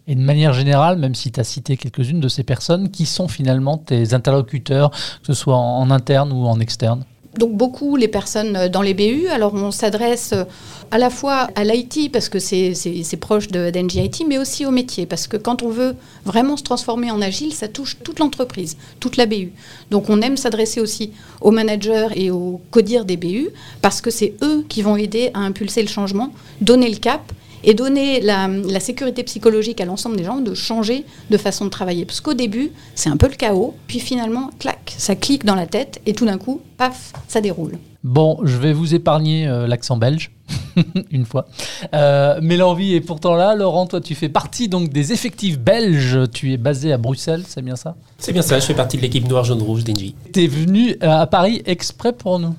Et 0.08 0.14
de 0.16 0.20
manière 0.20 0.52
générale, 0.52 0.98
même 0.98 1.14
si 1.14 1.30
tu 1.30 1.38
as 1.38 1.44
cité 1.44 1.76
quelques-unes 1.76 2.18
de 2.18 2.28
ces 2.28 2.42
personnes, 2.42 2.90
qui 2.90 3.06
sont 3.06 3.28
finalement 3.28 3.78
tes 3.78 4.12
interlocuteurs, 4.12 4.90
que 4.90 5.26
ce 5.26 5.34
soit 5.34 5.56
en 5.56 5.88
interne 5.90 6.32
ou 6.32 6.46
en 6.46 6.58
externe? 6.58 7.04
Donc 7.38 7.52
beaucoup 7.52 7.96
les 7.96 8.08
personnes 8.08 8.56
euh, 8.56 8.68
dans 8.68 8.82
les 8.82 8.94
BU. 8.94 9.28
Alors 9.28 9.54
on 9.54 9.70
s'adresse 9.70 10.32
euh, 10.32 10.44
à 10.90 10.98
la 10.98 11.10
fois 11.10 11.48
à 11.54 11.64
l'IT 11.64 12.10
parce 12.12 12.28
que 12.28 12.38
c'est 12.38 13.16
proche 13.20 13.48
d'NGIT, 13.48 14.24
mais 14.28 14.38
aussi 14.38 14.66
au 14.66 14.70
métier 14.70 15.06
parce 15.06 15.26
que 15.26 15.36
quand 15.36 15.62
on 15.62 15.68
veut 15.68 15.94
vraiment 16.24 16.56
se 16.56 16.62
transformer 16.62 17.10
en 17.10 17.22
agile, 17.22 17.52
ça 17.52 17.68
touche 17.68 17.98
toute 18.02 18.18
l'entreprise, 18.18 18.76
toute 18.98 19.16
la 19.16 19.26
BU. 19.26 19.52
Donc 19.90 20.10
on 20.10 20.20
aime 20.20 20.36
s'adresser 20.36 20.80
aussi 20.80 21.12
aux 21.40 21.52
managers 21.52 22.08
et 22.14 22.30
aux 22.30 22.60
codires 22.70 23.04
des 23.04 23.16
BU 23.16 23.50
parce 23.82 24.00
que 24.00 24.10
c'est 24.10 24.34
eux 24.42 24.64
qui 24.68 24.82
vont 24.82 24.96
aider 24.96 25.30
à 25.34 25.40
impulser 25.40 25.82
le 25.82 25.88
changement, 25.88 26.32
donner 26.60 26.90
le 26.90 26.96
cap 26.96 27.32
et 27.64 27.74
donner 27.74 28.20
la, 28.20 28.48
sécurité 28.80 29.22
psychologique 29.24 29.80
à 29.80 29.84
l'ensemble 29.84 30.16
des 30.16 30.24
gens 30.24 30.38
de 30.38 30.54
changer 30.54 31.04
de 31.28 31.36
façon 31.36 31.66
de 31.66 31.70
travailler. 31.70 32.04
Parce 32.04 32.20
qu'au 32.20 32.34
début, 32.34 32.70
c'est 32.94 33.10
un 33.10 33.16
peu 33.16 33.28
le 33.28 33.34
chaos, 33.34 33.74
puis 33.86 34.00
finalement, 34.00 34.50
clac, 34.58 34.94
ça 34.96 35.14
clique 35.14 35.44
dans 35.44 35.54
la 35.54 35.66
tête 35.66 36.00
et 36.06 36.14
tout 36.14 36.24
d'un 36.24 36.38
coup, 36.38 36.60
paf, 36.76 37.12
ça 37.28 37.40
déroule. 37.40 37.78
Bon, 38.02 38.38
je 38.44 38.56
vais 38.56 38.72
vous 38.72 38.94
épargner 38.94 39.46
euh, 39.46 39.66
l'accent 39.66 39.96
belge. 39.96 40.30
une 41.10 41.24
fois. 41.24 41.46
Euh, 41.94 42.38
mais 42.42 42.56
l'envie 42.56 42.94
est 42.94 43.00
pourtant 43.00 43.34
là. 43.34 43.54
Laurent, 43.54 43.86
toi, 43.86 44.00
tu 44.00 44.14
fais 44.14 44.28
partie 44.28 44.68
donc 44.68 44.90
des 44.90 45.12
effectifs 45.12 45.58
belges. 45.58 46.18
Tu 46.32 46.52
es 46.52 46.56
basé 46.56 46.92
à 46.92 46.98
Bruxelles, 46.98 47.42
c'est 47.46 47.62
bien 47.62 47.76
ça? 47.76 47.96
C'est 48.18 48.32
bien 48.32 48.42
ça. 48.42 48.58
Je 48.58 48.66
fais 48.66 48.74
partie 48.74 48.96
de 48.96 49.02
l'équipe 49.02 49.28
noir 49.28 49.44
jaune 49.44 49.62
rouge 49.62 49.84
d'Engie. 49.84 50.14
Tu 50.32 50.44
es 50.44 50.46
venu 50.46 50.96
à 51.00 51.26
Paris 51.26 51.62
exprès 51.66 52.12
pour 52.12 52.38
nous? 52.38 52.54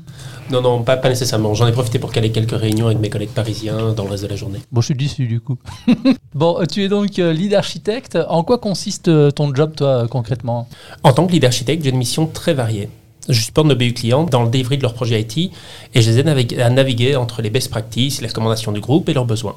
Non, 0.49 0.61
non, 0.61 0.83
pas, 0.83 0.97
pas 0.97 1.09
nécessairement. 1.09 1.53
J'en 1.53 1.67
ai 1.67 1.71
profité 1.71 1.97
pour 1.97 2.11
caler 2.11 2.31
quelques 2.31 2.59
réunions 2.59 2.87
avec 2.87 2.99
mes 2.99 3.09
collègues 3.09 3.29
parisiens 3.29 3.93
dans 3.93 4.03
le 4.03 4.11
reste 4.11 4.23
de 4.23 4.29
la 4.29 4.35
journée. 4.35 4.59
Bon, 4.71 4.81
je 4.81 4.87
suis 4.87 4.95
déçu 4.95 5.27
du 5.27 5.39
coup. 5.39 5.57
bon, 6.35 6.57
tu 6.69 6.83
es 6.83 6.89
donc 6.89 7.19
euh, 7.19 7.31
lead 7.31 7.53
architecte. 7.53 8.17
En 8.27 8.43
quoi 8.43 8.57
consiste 8.57 9.07
euh, 9.07 9.31
ton 9.31 9.53
job, 9.55 9.73
toi, 9.75 10.07
concrètement? 10.09 10.67
En 11.03 11.13
tant 11.13 11.25
que 11.25 11.31
lead 11.31 11.45
architecte, 11.45 11.83
j'ai 11.83 11.91
une 11.91 11.97
mission 11.97 12.27
très 12.27 12.53
variée. 12.53 12.89
Je 13.29 13.39
supporte 13.39 13.67
nos 13.67 13.75
BU 13.75 13.93
clients 13.93 14.23
dans 14.23 14.43
le 14.43 14.49
delivery 14.49 14.77
de 14.77 14.83
leur 14.83 14.93
projet 14.93 15.21
IT 15.21 15.51
et 15.93 16.01
je 16.01 16.09
les 16.09 16.19
aide 16.19 16.59
à 16.59 16.69
naviguer 16.69 17.15
entre 17.15 17.41
les 17.41 17.49
best 17.49 17.69
practices, 17.69 18.21
les 18.21 18.27
recommandations 18.27 18.71
du 18.71 18.79
groupe 18.79 19.09
et 19.09 19.13
leurs 19.13 19.25
besoins. 19.25 19.55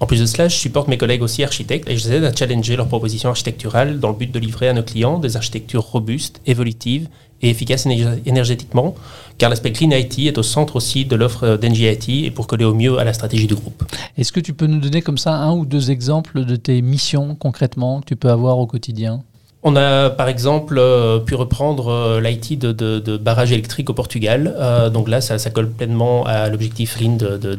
En 0.00 0.06
plus 0.06 0.20
de 0.20 0.26
cela, 0.26 0.48
je 0.48 0.56
supporte 0.56 0.88
mes 0.88 0.96
collègues 0.96 1.22
aussi 1.22 1.42
architectes 1.42 1.88
et 1.88 1.96
je 1.96 2.08
les 2.08 2.16
aide 2.16 2.24
à 2.24 2.34
challenger 2.34 2.76
leurs 2.76 2.86
propositions 2.86 3.30
architecturales 3.30 3.98
dans 3.98 4.08
le 4.08 4.14
but 4.14 4.30
de 4.30 4.38
livrer 4.38 4.68
à 4.68 4.72
nos 4.72 4.82
clients 4.82 5.18
des 5.18 5.36
architectures 5.36 5.82
robustes, 5.82 6.40
évolutives 6.46 7.08
et 7.42 7.50
efficaces 7.50 7.86
énergétiquement, 8.26 8.94
car 9.38 9.50
l'aspect 9.50 9.72
Clean 9.72 9.90
IT 9.90 10.18
est 10.20 10.38
au 10.38 10.42
centre 10.42 10.76
aussi 10.76 11.04
de 11.04 11.14
l'offre 11.14 11.56
d'NGIT 11.56 12.24
et 12.24 12.30
pour 12.30 12.46
coller 12.46 12.64
au 12.64 12.74
mieux 12.74 12.98
à 12.98 13.04
la 13.04 13.12
stratégie 13.12 13.46
du 13.46 13.54
groupe. 13.54 13.84
Est-ce 14.16 14.32
que 14.32 14.40
tu 14.40 14.54
peux 14.54 14.66
nous 14.66 14.80
donner 14.80 15.02
comme 15.02 15.18
ça 15.18 15.34
un 15.34 15.52
ou 15.52 15.64
deux 15.64 15.90
exemples 15.90 16.44
de 16.44 16.56
tes 16.56 16.82
missions 16.82 17.36
concrètement 17.36 18.00
que 18.00 18.06
tu 18.06 18.16
peux 18.16 18.30
avoir 18.30 18.58
au 18.58 18.66
quotidien? 18.66 19.22
On 19.62 19.76
a 19.76 20.10
par 20.10 20.28
exemple 20.28 20.78
euh, 20.78 21.18
pu 21.18 21.34
reprendre 21.34 21.88
euh, 21.88 22.20
l'IT 22.20 22.58
de, 22.58 22.72
de, 22.72 23.16
barrage 23.16 23.52
électrique 23.52 23.90
au 23.90 23.94
Portugal. 23.94 24.54
Euh, 24.56 24.88
donc 24.88 25.08
là, 25.08 25.20
ça, 25.20 25.38
colle 25.50 25.70
pleinement 25.70 26.24
à 26.26 26.48
l'objectif 26.48 27.00
LIN 27.00 27.16
de, 27.16 27.36
de 27.36 27.54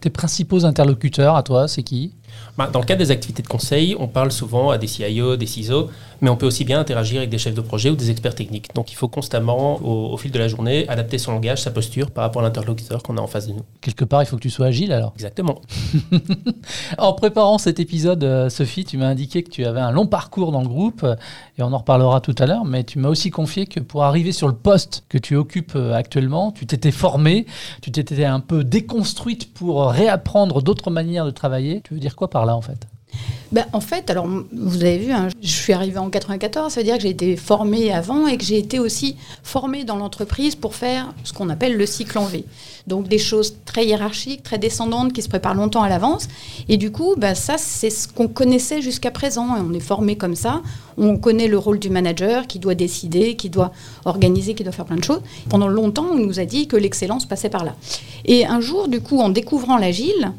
Tes 0.00 0.10
principaux 0.10 0.64
interlocuteurs 0.64 1.36
à 1.36 1.42
toi, 1.42 1.68
c'est 1.68 1.82
qui? 1.82 2.12
Bah, 2.56 2.68
dans 2.72 2.80
le 2.80 2.84
cadre 2.84 3.00
des 3.00 3.10
activités 3.10 3.42
de 3.42 3.48
conseil, 3.48 3.96
on 3.98 4.06
parle 4.06 4.30
souvent 4.30 4.70
à 4.70 4.78
des 4.78 4.86
CIO, 4.86 5.36
des 5.36 5.46
CISO, 5.46 5.90
mais 6.20 6.30
on 6.30 6.36
peut 6.36 6.46
aussi 6.46 6.64
bien 6.64 6.78
interagir 6.78 7.18
avec 7.18 7.30
des 7.30 7.38
chefs 7.38 7.54
de 7.54 7.60
projet 7.60 7.90
ou 7.90 7.96
des 7.96 8.10
experts 8.10 8.34
techniques. 8.34 8.74
Donc 8.74 8.92
il 8.92 8.94
faut 8.94 9.08
constamment, 9.08 9.80
au, 9.82 10.16
fil 10.16 10.30
de 10.30 10.38
la 10.38 10.48
journée, 10.48 10.88
adapter 10.88 11.18
son 11.18 11.32
langage, 11.32 11.62
sa 11.62 11.70
posture 11.70 12.10
par 12.10 12.22
rapport 12.22 12.42
à 12.42 12.44
l'interlocuteur 12.44 13.02
qu'on 13.02 13.16
a 13.16 13.20
en 13.20 13.26
face 13.26 13.48
de 13.48 13.54
nous. 13.54 13.64
Quelque 13.80 14.04
part, 14.04 14.22
il 14.22 14.26
faut 14.26 14.36
que 14.36 14.42
tu 14.42 14.50
sois 14.50 14.66
agile 14.66 14.92
alors. 14.92 15.12
Exactement. 15.16 15.60
en 16.98 17.12
préparant 17.12 17.58
cet 17.58 17.80
épisode, 17.80 18.22
euh, 18.22 18.48
Sophie, 18.48 18.84
tu 18.84 18.98
m'as 18.98 19.08
indiqué 19.08 19.42
que 19.42 19.50
tu 19.50 19.64
avais 19.64 19.80
un 19.80 19.90
long 19.90 20.06
parcours 20.06 20.52
dans 20.52 20.62
le 20.62 20.68
groupe, 20.68 21.02
euh, 21.02 21.16
et 21.58 21.62
on 21.62 21.72
en 21.72 21.78
reparlera 21.78 22.20
tout 22.20 22.34
à 22.38 22.46
l'heure, 22.46 22.64
mais 22.64 22.84
tu 22.84 22.98
m'as 22.98 23.08
aussi 23.08 23.30
confié 23.30 23.66
que 23.66 23.80
pour 23.80 24.04
arriver 24.04 24.32
sur 24.32 24.46
le 24.46 24.54
poste 24.54 25.04
que 25.08 25.18
tu 25.18 25.36
occupes 25.36 25.72
euh, 25.74 25.92
actuellement, 25.92 26.52
tu 26.52 26.66
t'étais 26.66 26.92
formée, 26.92 27.46
tu 27.82 27.90
t'étais 27.90 28.24
un 28.24 28.40
peu 28.40 28.62
déconstruite 28.62 29.52
pour 29.52 29.90
réapprendre 29.90 30.62
d'autres 30.62 30.90
manières 30.90 31.26
de 31.26 31.30
travailler. 31.30 31.80
Tu 31.82 31.94
veux 31.94 32.00
dire 32.00 32.16
quoi 32.16 32.23
par 32.28 32.46
là 32.46 32.56
en 32.56 32.62
fait? 32.62 32.86
Ben, 33.52 33.66
En 33.72 33.80
fait, 33.80 34.10
alors 34.10 34.26
vous 34.26 34.82
avez 34.82 34.98
vu, 34.98 35.12
hein, 35.12 35.28
je 35.40 35.48
suis 35.48 35.72
arrivée 35.72 35.98
en 35.98 36.10
94, 36.10 36.72
ça 36.72 36.80
veut 36.80 36.84
dire 36.84 36.96
que 36.96 37.02
j'ai 37.02 37.10
été 37.10 37.36
formée 37.36 37.92
avant 37.92 38.26
et 38.26 38.36
que 38.36 38.44
j'ai 38.44 38.58
été 38.58 38.80
aussi 38.80 39.16
formée 39.44 39.84
dans 39.84 39.96
l'entreprise 39.96 40.56
pour 40.56 40.74
faire 40.74 41.14
ce 41.22 41.32
qu'on 41.32 41.48
appelle 41.50 41.76
le 41.76 41.86
cycle 41.86 42.18
en 42.18 42.24
V. 42.24 42.44
Donc 42.86 43.08
des 43.08 43.18
choses 43.18 43.56
très 43.64 43.86
hiérarchiques, 43.86 44.42
très 44.42 44.58
descendantes 44.58 45.12
qui 45.12 45.22
se 45.22 45.28
préparent 45.28 45.54
longtemps 45.54 45.82
à 45.82 45.88
l'avance. 45.88 46.28
Et 46.68 46.76
du 46.76 46.90
coup, 46.90 47.14
ben, 47.16 47.34
ça, 47.34 47.56
c'est 47.56 47.90
ce 47.90 48.08
qu'on 48.08 48.28
connaissait 48.28 48.82
jusqu'à 48.82 49.10
présent. 49.10 49.46
on 49.58 49.72
est 49.72 49.80
formé 49.80 50.16
comme 50.16 50.34
ça. 50.34 50.60
On 50.98 51.16
connaît 51.16 51.48
le 51.48 51.56
rôle 51.56 51.78
du 51.78 51.90
manager 51.90 52.46
qui 52.46 52.58
doit 52.58 52.74
décider, 52.74 53.36
qui 53.36 53.50
doit 53.50 53.72
organiser, 54.04 54.54
qui 54.54 54.64
doit 54.64 54.72
faire 54.72 54.84
plein 54.84 54.96
de 54.96 55.04
choses. 55.04 55.22
Pendant 55.48 55.68
longtemps, 55.68 56.06
on 56.10 56.18
nous 56.18 56.40
a 56.40 56.44
dit 56.44 56.66
que 56.66 56.76
l'excellence 56.76 57.24
passait 57.26 57.48
par 57.48 57.64
là. 57.64 57.74
Et 58.26 58.46
un 58.46 58.60
jour, 58.60 58.88
du 58.88 59.00
coup, 59.00 59.20
en 59.20 59.30
découvrant 59.30 59.78
l'agile, 59.78 60.32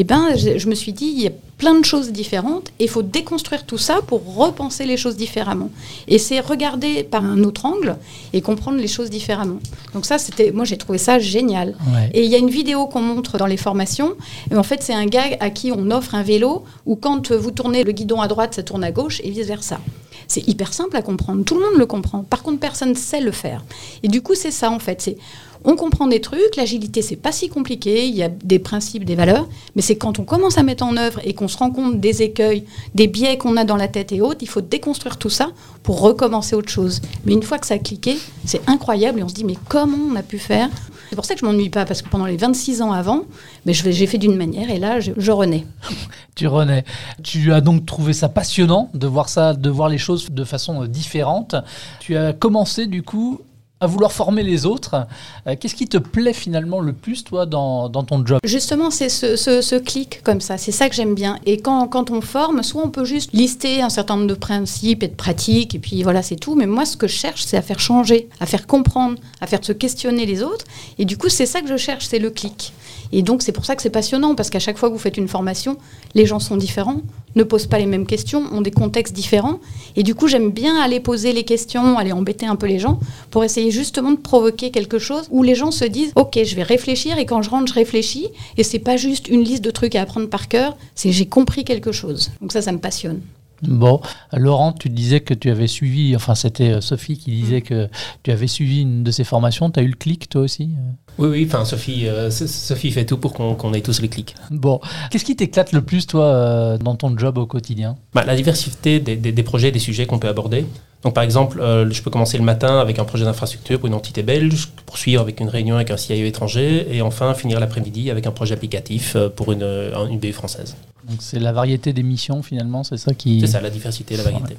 eh 0.00 0.04
ben, 0.04 0.36
je, 0.36 0.68
me 0.68 0.74
suis 0.74 0.92
dit, 0.92 1.06
il 1.06 1.22
y 1.22 1.26
a 1.26 1.30
plein 1.56 1.78
de 1.78 1.84
choses 1.84 2.12
différentes 2.12 2.68
et 2.78 2.84
il 2.84 2.90
faut 2.90 3.02
déconstruire 3.02 3.64
tout 3.64 3.78
ça 3.78 4.00
pour 4.06 4.36
repenser 4.36 4.84
les 4.84 4.98
choses 4.98 5.16
différemment. 5.16 5.70
Et 6.06 6.18
c'est 6.18 6.40
regarder 6.40 7.02
par 7.02 7.24
un 7.24 7.42
autre 7.44 7.64
angle 7.64 7.96
et 8.34 8.42
comprendre 8.42 8.78
les 8.78 8.88
choses 8.88 9.08
différemment. 9.08 9.58
Donc 9.94 10.04
ça, 10.04 10.18
c'était, 10.18 10.52
moi 10.52 10.64
j'ai 10.66 10.76
trouvé 10.76 10.98
ça 10.98 11.18
génial. 11.18 11.74
Et 12.12 12.24
il 12.24 12.30
y 12.30 12.34
a 12.34 12.38
une 12.38 12.50
vidéo 12.50 12.86
qu'on 12.86 13.00
montre 13.00 13.38
dans 13.38 13.46
les 13.46 13.56
formations. 13.56 14.14
Et 14.50 14.56
en 14.56 14.62
fait, 14.62 14.82
c'est 14.82 14.94
un 14.94 15.06
gars 15.06 15.36
à 15.40 15.48
qui 15.48 15.72
on 15.72 15.90
offre 15.90 16.14
un 16.14 16.22
vélo 16.22 16.64
où 16.84 16.96
quand 16.96 17.32
vous 17.32 17.50
tournez 17.50 17.82
le 17.82 17.92
guidon 17.92 18.20
à 18.20 18.28
droite, 18.28 18.54
ça 18.54 18.62
tourne 18.62 18.84
à 18.84 18.92
gauche 18.92 19.20
et 19.24 19.30
vice 19.30 19.46
versa. 19.46 19.80
C'est 20.28 20.46
hyper 20.46 20.72
simple 20.72 20.96
à 20.96 21.02
comprendre. 21.02 21.44
Tout 21.44 21.54
le 21.54 21.60
monde 21.60 21.78
le 21.78 21.86
comprend. 21.86 22.24
Par 22.24 22.42
contre, 22.42 22.58
personne 22.58 22.90
ne 22.90 22.94
sait 22.94 23.20
le 23.20 23.32
faire. 23.32 23.64
Et 24.02 24.08
du 24.08 24.22
coup, 24.22 24.34
c'est 24.34 24.50
ça 24.50 24.70
en 24.70 24.78
fait. 24.78 25.00
C'est 25.00 25.16
on 25.64 25.76
comprend 25.76 26.06
des 26.06 26.20
trucs, 26.20 26.56
l'agilité 26.56 27.02
c'est 27.02 27.16
pas 27.16 27.32
si 27.32 27.48
compliqué, 27.48 28.06
il 28.06 28.14
y 28.14 28.22
a 28.22 28.28
des 28.28 28.58
principes, 28.58 29.04
des 29.04 29.14
valeurs, 29.14 29.48
mais 29.74 29.82
c'est 29.82 29.96
quand 29.96 30.18
on 30.18 30.24
commence 30.24 30.58
à 30.58 30.62
mettre 30.62 30.84
en 30.84 30.96
œuvre 30.96 31.20
et 31.24 31.34
qu'on 31.34 31.48
se 31.48 31.56
rend 31.56 31.70
compte 31.70 32.00
des 32.00 32.22
écueils, 32.22 32.64
des 32.94 33.06
biais 33.06 33.38
qu'on 33.38 33.56
a 33.56 33.64
dans 33.64 33.76
la 33.76 33.88
tête 33.88 34.12
et 34.12 34.20
autres, 34.20 34.38
il 34.42 34.48
faut 34.48 34.60
déconstruire 34.60 35.16
tout 35.16 35.30
ça 35.30 35.50
pour 35.82 36.00
recommencer 36.00 36.56
autre 36.56 36.70
chose. 36.70 37.00
Mais 37.24 37.32
une 37.32 37.42
fois 37.42 37.58
que 37.58 37.66
ça 37.66 37.74
a 37.74 37.78
cliqué, 37.78 38.16
c'est 38.44 38.60
incroyable 38.68 39.20
et 39.20 39.22
on 39.22 39.28
se 39.28 39.34
dit 39.34 39.44
mais 39.44 39.56
comment 39.68 39.98
on 40.10 40.16
a 40.16 40.22
pu 40.22 40.38
faire? 40.38 40.68
C'est 41.08 41.14
pour 41.14 41.24
ça 41.24 41.34
que 41.34 41.40
je 41.40 41.46
m'ennuie 41.46 41.70
pas 41.70 41.84
parce 41.84 42.02
que 42.02 42.08
pendant 42.08 42.26
les 42.26 42.36
26 42.36 42.82
ans 42.82 42.92
avant, 42.92 43.24
mais 43.64 43.72
j'ai 43.72 44.06
fait 44.06 44.18
d'une 44.18 44.36
manière 44.36 44.70
et 44.70 44.78
là 44.78 44.98
je, 45.00 45.30
renais. 45.30 45.64
tu 46.34 46.46
renais. 46.48 46.84
Tu 47.22 47.52
as 47.52 47.60
donc 47.60 47.86
trouvé 47.86 48.12
ça 48.12 48.28
passionnant 48.28 48.90
de 48.92 49.06
voir 49.06 49.28
ça, 49.28 49.54
de 49.54 49.70
voir 49.70 49.88
les 49.88 49.98
choses 49.98 50.30
de 50.30 50.44
façon 50.44 50.84
différente. 50.86 51.54
Tu 52.00 52.16
as 52.16 52.32
commencé 52.32 52.86
du 52.86 53.02
coup 53.02 53.40
à 53.80 53.86
vouloir 53.86 54.12
former 54.12 54.42
les 54.42 54.64
autres. 54.64 55.06
Euh, 55.46 55.54
qu'est-ce 55.58 55.74
qui 55.74 55.86
te 55.86 55.98
plaît 55.98 56.32
finalement 56.32 56.80
le 56.80 56.92
plus, 56.92 57.24
toi, 57.24 57.44
dans, 57.44 57.90
ton 57.90 58.24
job? 58.24 58.38
Justement, 58.44 58.90
c'est 58.90 59.08
ce, 59.08 59.78
clic 59.78 60.22
comme 60.22 60.40
ça. 60.40 60.56
C'est 60.56 60.72
ça 60.72 60.88
que 60.88 60.94
j'aime 60.94 61.14
bien. 61.14 61.38
Et 61.44 61.58
quand, 61.58 61.86
quand 61.88 62.10
on 62.10 62.20
forme, 62.20 62.62
soit 62.62 62.82
on 62.84 62.90
peut 62.90 63.04
juste 63.04 63.32
lister 63.32 63.82
un 63.82 63.90
certain 63.90 64.16
nombre 64.16 64.28
de 64.28 64.34
principes 64.34 65.02
et 65.02 65.08
de 65.08 65.14
pratiques, 65.14 65.74
et 65.74 65.78
puis 65.78 66.02
voilà, 66.02 66.22
c'est 66.22 66.36
tout. 66.36 66.54
Mais 66.54 66.66
moi, 66.66 66.86
ce 66.86 66.96
que 66.96 67.06
je 67.06 67.16
cherche, 67.16 67.44
c'est 67.44 67.56
à 67.56 67.62
faire 67.62 67.80
changer, 67.80 68.28
à 68.40 68.46
faire 68.46 68.66
comprendre, 68.66 69.18
à 69.40 69.46
faire 69.46 69.62
se 69.62 69.72
questionner 69.72 70.24
les 70.24 70.42
autres. 70.42 70.64
Et 70.98 71.04
du 71.04 71.18
coup, 71.18 71.28
c'est 71.28 71.46
ça 71.46 71.60
que 71.60 71.68
je 71.68 71.76
cherche, 71.76 72.06
c'est 72.06 72.18
le 72.18 72.30
clic. 72.30 72.72
Et 73.12 73.22
donc, 73.22 73.42
c'est 73.42 73.52
pour 73.52 73.64
ça 73.64 73.76
que 73.76 73.82
c'est 73.82 73.90
passionnant, 73.90 74.34
parce 74.34 74.50
qu'à 74.50 74.58
chaque 74.58 74.78
fois 74.78 74.88
que 74.88 74.94
vous 74.94 75.00
faites 75.00 75.16
une 75.16 75.28
formation, 75.28 75.76
les 76.14 76.26
gens 76.26 76.40
sont 76.40 76.56
différents, 76.56 77.02
ne 77.34 77.42
posent 77.42 77.66
pas 77.66 77.78
les 77.78 77.86
mêmes 77.86 78.06
questions, 78.06 78.42
ont 78.52 78.62
des 78.62 78.70
contextes 78.70 79.14
différents. 79.14 79.60
Et 79.94 80.02
du 80.02 80.14
coup, 80.14 80.26
j'aime 80.26 80.50
bien 80.50 80.80
aller 80.80 81.00
poser 81.00 81.32
les 81.32 81.44
questions, 81.44 81.98
aller 81.98 82.12
embêter 82.12 82.46
un 82.46 82.56
peu 82.56 82.66
les 82.66 82.78
gens, 82.78 82.98
pour 83.30 83.44
essayer 83.44 83.65
justement 83.70 84.12
de 84.12 84.16
provoquer 84.16 84.70
quelque 84.70 84.98
chose 84.98 85.26
où 85.30 85.42
les 85.42 85.54
gens 85.54 85.70
se 85.70 85.84
disent 85.84 86.12
Ok, 86.16 86.38
je 86.44 86.54
vais 86.56 86.62
réfléchir, 86.62 87.18
et 87.18 87.26
quand 87.26 87.42
je 87.42 87.50
rentre, 87.50 87.68
je 87.68 87.74
réfléchis. 87.74 88.28
Et 88.56 88.62
c'est 88.62 88.78
pas 88.78 88.96
juste 88.96 89.28
une 89.28 89.42
liste 89.42 89.64
de 89.64 89.70
trucs 89.70 89.94
à 89.94 90.02
apprendre 90.02 90.28
par 90.28 90.48
cœur, 90.48 90.76
c'est 90.94 91.12
j'ai 91.12 91.26
compris 91.26 91.64
quelque 91.64 91.92
chose. 91.92 92.30
Donc, 92.40 92.52
ça, 92.52 92.62
ça 92.62 92.72
me 92.72 92.78
passionne. 92.78 93.20
Bon, 93.62 94.00
Laurent, 94.32 94.72
tu 94.72 94.90
disais 94.90 95.20
que 95.20 95.32
tu 95.32 95.50
avais 95.50 95.66
suivi, 95.66 96.14
enfin 96.14 96.34
c'était 96.34 96.72
euh, 96.72 96.80
Sophie 96.80 97.16
qui 97.16 97.30
disait 97.30 97.62
que 97.62 97.88
tu 98.22 98.30
avais 98.30 98.46
suivi 98.46 98.82
une 98.82 99.02
de 99.02 99.10
ces 99.10 99.24
formations. 99.24 99.70
Tu 99.70 99.80
as 99.80 99.82
eu 99.82 99.88
le 99.88 99.96
clic 99.96 100.28
toi 100.28 100.42
aussi 100.42 100.70
euh? 100.76 100.92
Oui, 101.18 101.28
oui, 101.28 101.44
enfin 101.48 101.64
Sophie, 101.64 102.06
euh, 102.06 102.30
Sophie 102.30 102.90
fait 102.90 103.06
tout 103.06 103.16
pour 103.16 103.32
qu'on 103.32 103.72
ait 103.72 103.80
tous 103.80 104.02
le 104.02 104.08
clic. 104.08 104.34
Bon, 104.50 104.80
qu'est-ce 105.10 105.24
qui 105.24 105.34
t'éclate 105.34 105.72
le 105.72 105.80
plus 105.80 106.06
toi 106.06 106.76
dans 106.78 106.94
ton 106.96 107.16
job 107.16 107.38
au 107.38 107.46
quotidien? 107.46 107.96
Bah, 108.12 108.24
La 108.26 108.36
diversité 108.36 109.00
des, 109.00 109.16
des, 109.16 109.42
projets, 109.42 109.72
des 109.72 109.78
sujets 109.78 110.04
qu'on 110.04 110.18
peut 110.18 110.28
aborder. 110.28 110.66
Donc 111.06 111.14
par 111.14 111.22
exemple, 111.22 111.60
je 111.62 112.02
peux 112.02 112.10
commencer 112.10 112.36
le 112.36 112.42
matin 112.42 112.80
avec 112.80 112.98
un 112.98 113.04
projet 113.04 113.24
d'infrastructure 113.24 113.78
pour 113.78 113.86
une 113.86 113.94
entité 113.94 114.24
belge, 114.24 114.70
poursuivre 114.86 115.22
avec 115.22 115.38
une 115.38 115.48
réunion 115.48 115.76
avec 115.76 115.92
un 115.92 115.96
CIO 115.96 116.26
étranger 116.26 116.84
et 116.90 117.00
enfin 117.00 117.32
finir 117.32 117.60
l'après-midi 117.60 118.10
avec 118.10 118.26
un 118.26 118.32
projet 118.32 118.54
applicatif 118.54 119.16
pour 119.36 119.52
une, 119.52 119.62
une 120.10 120.18
BU 120.18 120.32
française. 120.32 120.74
Donc 121.08 121.18
c'est 121.20 121.38
la 121.38 121.52
variété 121.52 121.92
des 121.92 122.02
missions 122.02 122.42
finalement, 122.42 122.82
c'est 122.82 122.96
ça 122.96 123.14
qui. 123.14 123.40
C'est 123.40 123.46
ça, 123.46 123.60
la 123.60 123.70
diversité, 123.70 124.16
la 124.16 124.24
variété. 124.24 124.56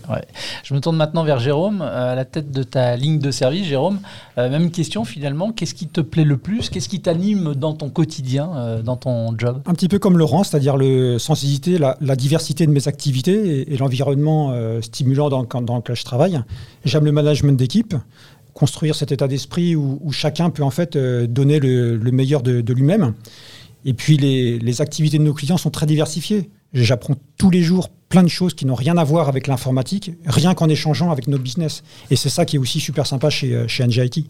Je 0.64 0.74
me 0.74 0.80
tourne 0.80 0.96
maintenant 0.96 1.26
vers 1.26 1.40
Jérôme, 1.40 1.82
euh, 1.82 2.14
à 2.14 2.16
la 2.16 2.24
tête 2.24 2.52
de 2.52 2.64
ta 2.64 2.96
ligne 2.96 3.20
de 3.20 3.32
service. 3.32 3.66
Jérôme, 3.66 4.00
euh, 4.38 4.50
même 4.50 4.72
question 4.72 5.04
finalement, 5.04 5.52
qu'est-ce 5.52 5.76
qui 5.76 5.88
te 5.88 6.00
plaît 6.00 6.24
le 6.24 6.38
plus? 6.38 6.70
Qu'est-ce 6.70 6.88
qui 6.88 7.02
t'anime 7.02 7.54
dans 7.54 7.74
ton 7.74 7.90
quotidien, 7.90 8.50
euh, 8.56 8.82
dans 8.82 8.96
ton 8.96 9.38
job? 9.38 9.62
Un 9.66 9.74
petit 9.74 9.90
peu 9.90 10.00
comme 10.00 10.18
Laurent, 10.18 10.46
c'est-à-dire 10.46 10.78
le 10.78 11.20
sensibilité, 11.20 11.78
la, 11.78 11.98
la, 12.00 12.16
diversité 12.16 12.66
de 12.66 12.72
mes 12.72 12.88
activités 12.88 13.70
et, 13.72 13.78
l'environnement 13.78 14.54
stimulant 14.82 15.30
dans, 15.30 15.44
dans, 15.44 15.78
lequel 15.78 15.96
je 15.96 16.04
travaille. 16.04 16.37
J'aime 16.86 17.06
le 17.06 17.12
management 17.12 17.58
d'équipe 17.58 17.96
construire 18.54 18.96
cet 18.96 19.12
état 19.12 19.28
d'esprit 19.28 19.76
où, 19.76 20.12
chacun 20.12 20.50
peut 20.50 20.64
en 20.64 20.72
fait 20.72 20.98
donner 20.98 21.60
le, 21.60 22.00
meilleur 22.12 22.42
de, 22.42 22.62
de 22.62 22.74
lui-même. 22.74 23.14
Et 23.86 23.94
puis 23.94 24.18
les, 24.18 24.82
activités 24.82 25.18
de 25.18 25.24
nos 25.24 25.34
clients 25.34 25.58
sont 25.58 25.70
très 25.70 25.86
diversifiées. 25.86 26.50
J'apprends 26.74 27.16
tous 27.38 27.50
les 27.50 27.62
jours 27.62 27.90
plein 28.10 28.24
de 28.24 28.28
choses 28.28 28.54
qui 28.54 28.66
n'ont 28.66 28.76
rien 28.76 28.98
à 28.98 29.04
voir 29.04 29.30
avec 29.30 29.48
l'informatique, 29.48 30.12
rien 30.26 30.54
qu'en 30.54 30.68
échangeant 30.68 31.10
avec 31.10 31.28
notre 31.28 31.44
business. 31.44 31.84
Et 32.12 32.18
c'est 32.18 32.30
ça 32.30 32.46
qui 32.46 32.58
est 32.58 32.60
aussi 32.60 32.82
super 32.82 33.08
sympa 33.08 33.30
chez, 33.30 33.54
euh, 33.54 33.68
chez 33.68 33.86
NGIT. 33.86 34.30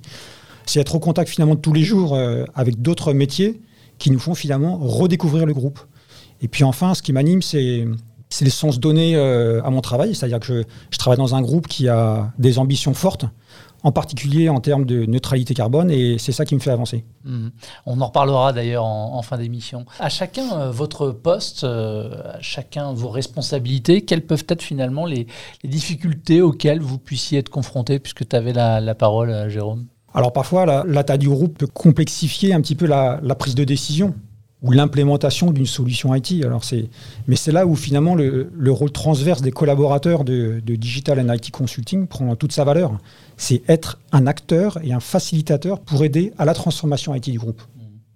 C'est 0.66 0.80
être 0.80 0.96
au 0.96 1.00
contact 1.00 1.30
finalement 1.30 1.56
tous 1.56 1.74
les 1.74 1.84
jours 1.84 2.16
euh, 2.16 2.46
avec 2.54 2.82
d'autres 2.82 3.14
métiers 3.14 3.60
qui 3.98 4.12
nous 4.12 4.20
font 4.20 4.36
finalement 4.36 4.78
redécouvrir 4.78 5.46
le 5.46 5.54
groupe. 5.54 5.80
Et 6.42 6.48
puis 6.48 6.64
enfin, 6.64 6.94
ce 6.94 7.02
qui 7.02 7.14
m'anime, 7.14 7.42
c'est 7.42 7.88
c'est 8.30 8.46
le 8.46 8.52
sens 8.52 8.80
donné 8.80 9.16
euh, 9.16 9.64
à 9.64 9.70
mon 9.70 9.82
travail. 9.82 10.16
C'est-à-dire 10.16 10.40
que 10.40 10.46
je, 10.46 10.64
je, 10.92 10.98
travaille 10.98 11.18
dans 11.18 11.36
un 11.36 11.42
groupe 11.42 11.68
qui 11.68 11.88
a 11.88 12.32
des 12.38 12.60
ambitions 12.60 12.94
fortes 12.94 13.26
en 13.84 13.92
particulier 13.92 14.50
en 14.50 14.60
termes 14.60 14.86
de 14.86 15.06
neutralité 15.06 15.54
carbone, 15.54 15.92
et 15.92 16.18
c'est 16.18 16.32
ça 16.32 16.46
qui 16.46 16.56
me 16.56 16.60
fait 16.60 16.72
avancer. 16.72 17.06
Mhm. 17.24 17.52
On 17.86 18.02
en 18.02 18.08
reparlera 18.08 18.54
d'ailleurs 18.54 18.86
en, 18.86 19.22
fin 19.22 19.38
d'émission. 19.38 19.86
À 20.00 20.10
chacun 20.10 20.60
euh, 20.60 20.72
votre 20.72 21.12
poste, 21.12 21.64
euh, 21.64 22.10
à 22.34 22.42
chacun 22.42 22.94
vos 22.94 23.10
responsabilités, 23.10 24.02
quelles 24.02 24.26
peuvent 24.26 24.46
être 24.50 24.62
finalement 24.62 25.06
les, 25.06 25.28
difficultés 25.64 26.42
auxquelles 26.42 26.82
vous 26.82 26.98
puissiez 26.98 27.40
être 27.40 27.50
confronté, 27.50 28.00
puisque 28.00 28.28
tu 28.28 28.36
avais 28.36 28.54
la, 28.54 28.96
parole, 28.96 29.50
Jérôme? 29.50 29.86
Alors 30.14 30.34
parfois, 30.34 30.66
la, 30.66 31.04
taille 31.04 31.20
du 31.20 31.30
groupe 31.30 31.58
peut 31.58 31.68
complexifier 31.68 32.54
un 32.54 32.62
petit 32.62 32.76
peu 32.76 32.88
la 32.88 33.36
prise 33.36 33.56
de 33.56 33.64
décision 33.64 34.16
ou 34.64 34.72
l'implémentation 34.72 35.52
d'une 35.52 35.66
solution 35.66 36.14
IT. 36.16 36.44
Alors 36.44 36.64
mais 37.28 37.36
c'est 37.36 37.52
là 37.52 37.68
où 37.68 37.76
finalement 37.76 38.16
le, 38.16 38.72
rôle 38.72 38.92
transverse 38.92 39.42
des 39.42 39.52
collaborateurs 39.52 40.24
de, 40.24 40.62
Digital 40.66 41.20
and 41.20 41.34
IT 41.34 41.52
Consulting 41.52 42.08
prend 42.08 42.36
toute 42.36 42.52
sa 42.52 42.64
valeur. 42.64 42.98
C'est 43.38 43.62
être 43.70 44.00
un 44.12 44.26
acteur 44.28 44.80
et 44.84 44.94
un 44.94 45.00
facilitateur 45.00 45.80
pour 45.80 46.04
aider 46.04 46.34
à 46.38 46.46
la 46.46 46.54
transformation 46.54 47.14
IT 47.14 47.30
du 47.30 47.40
groupe. 47.40 47.62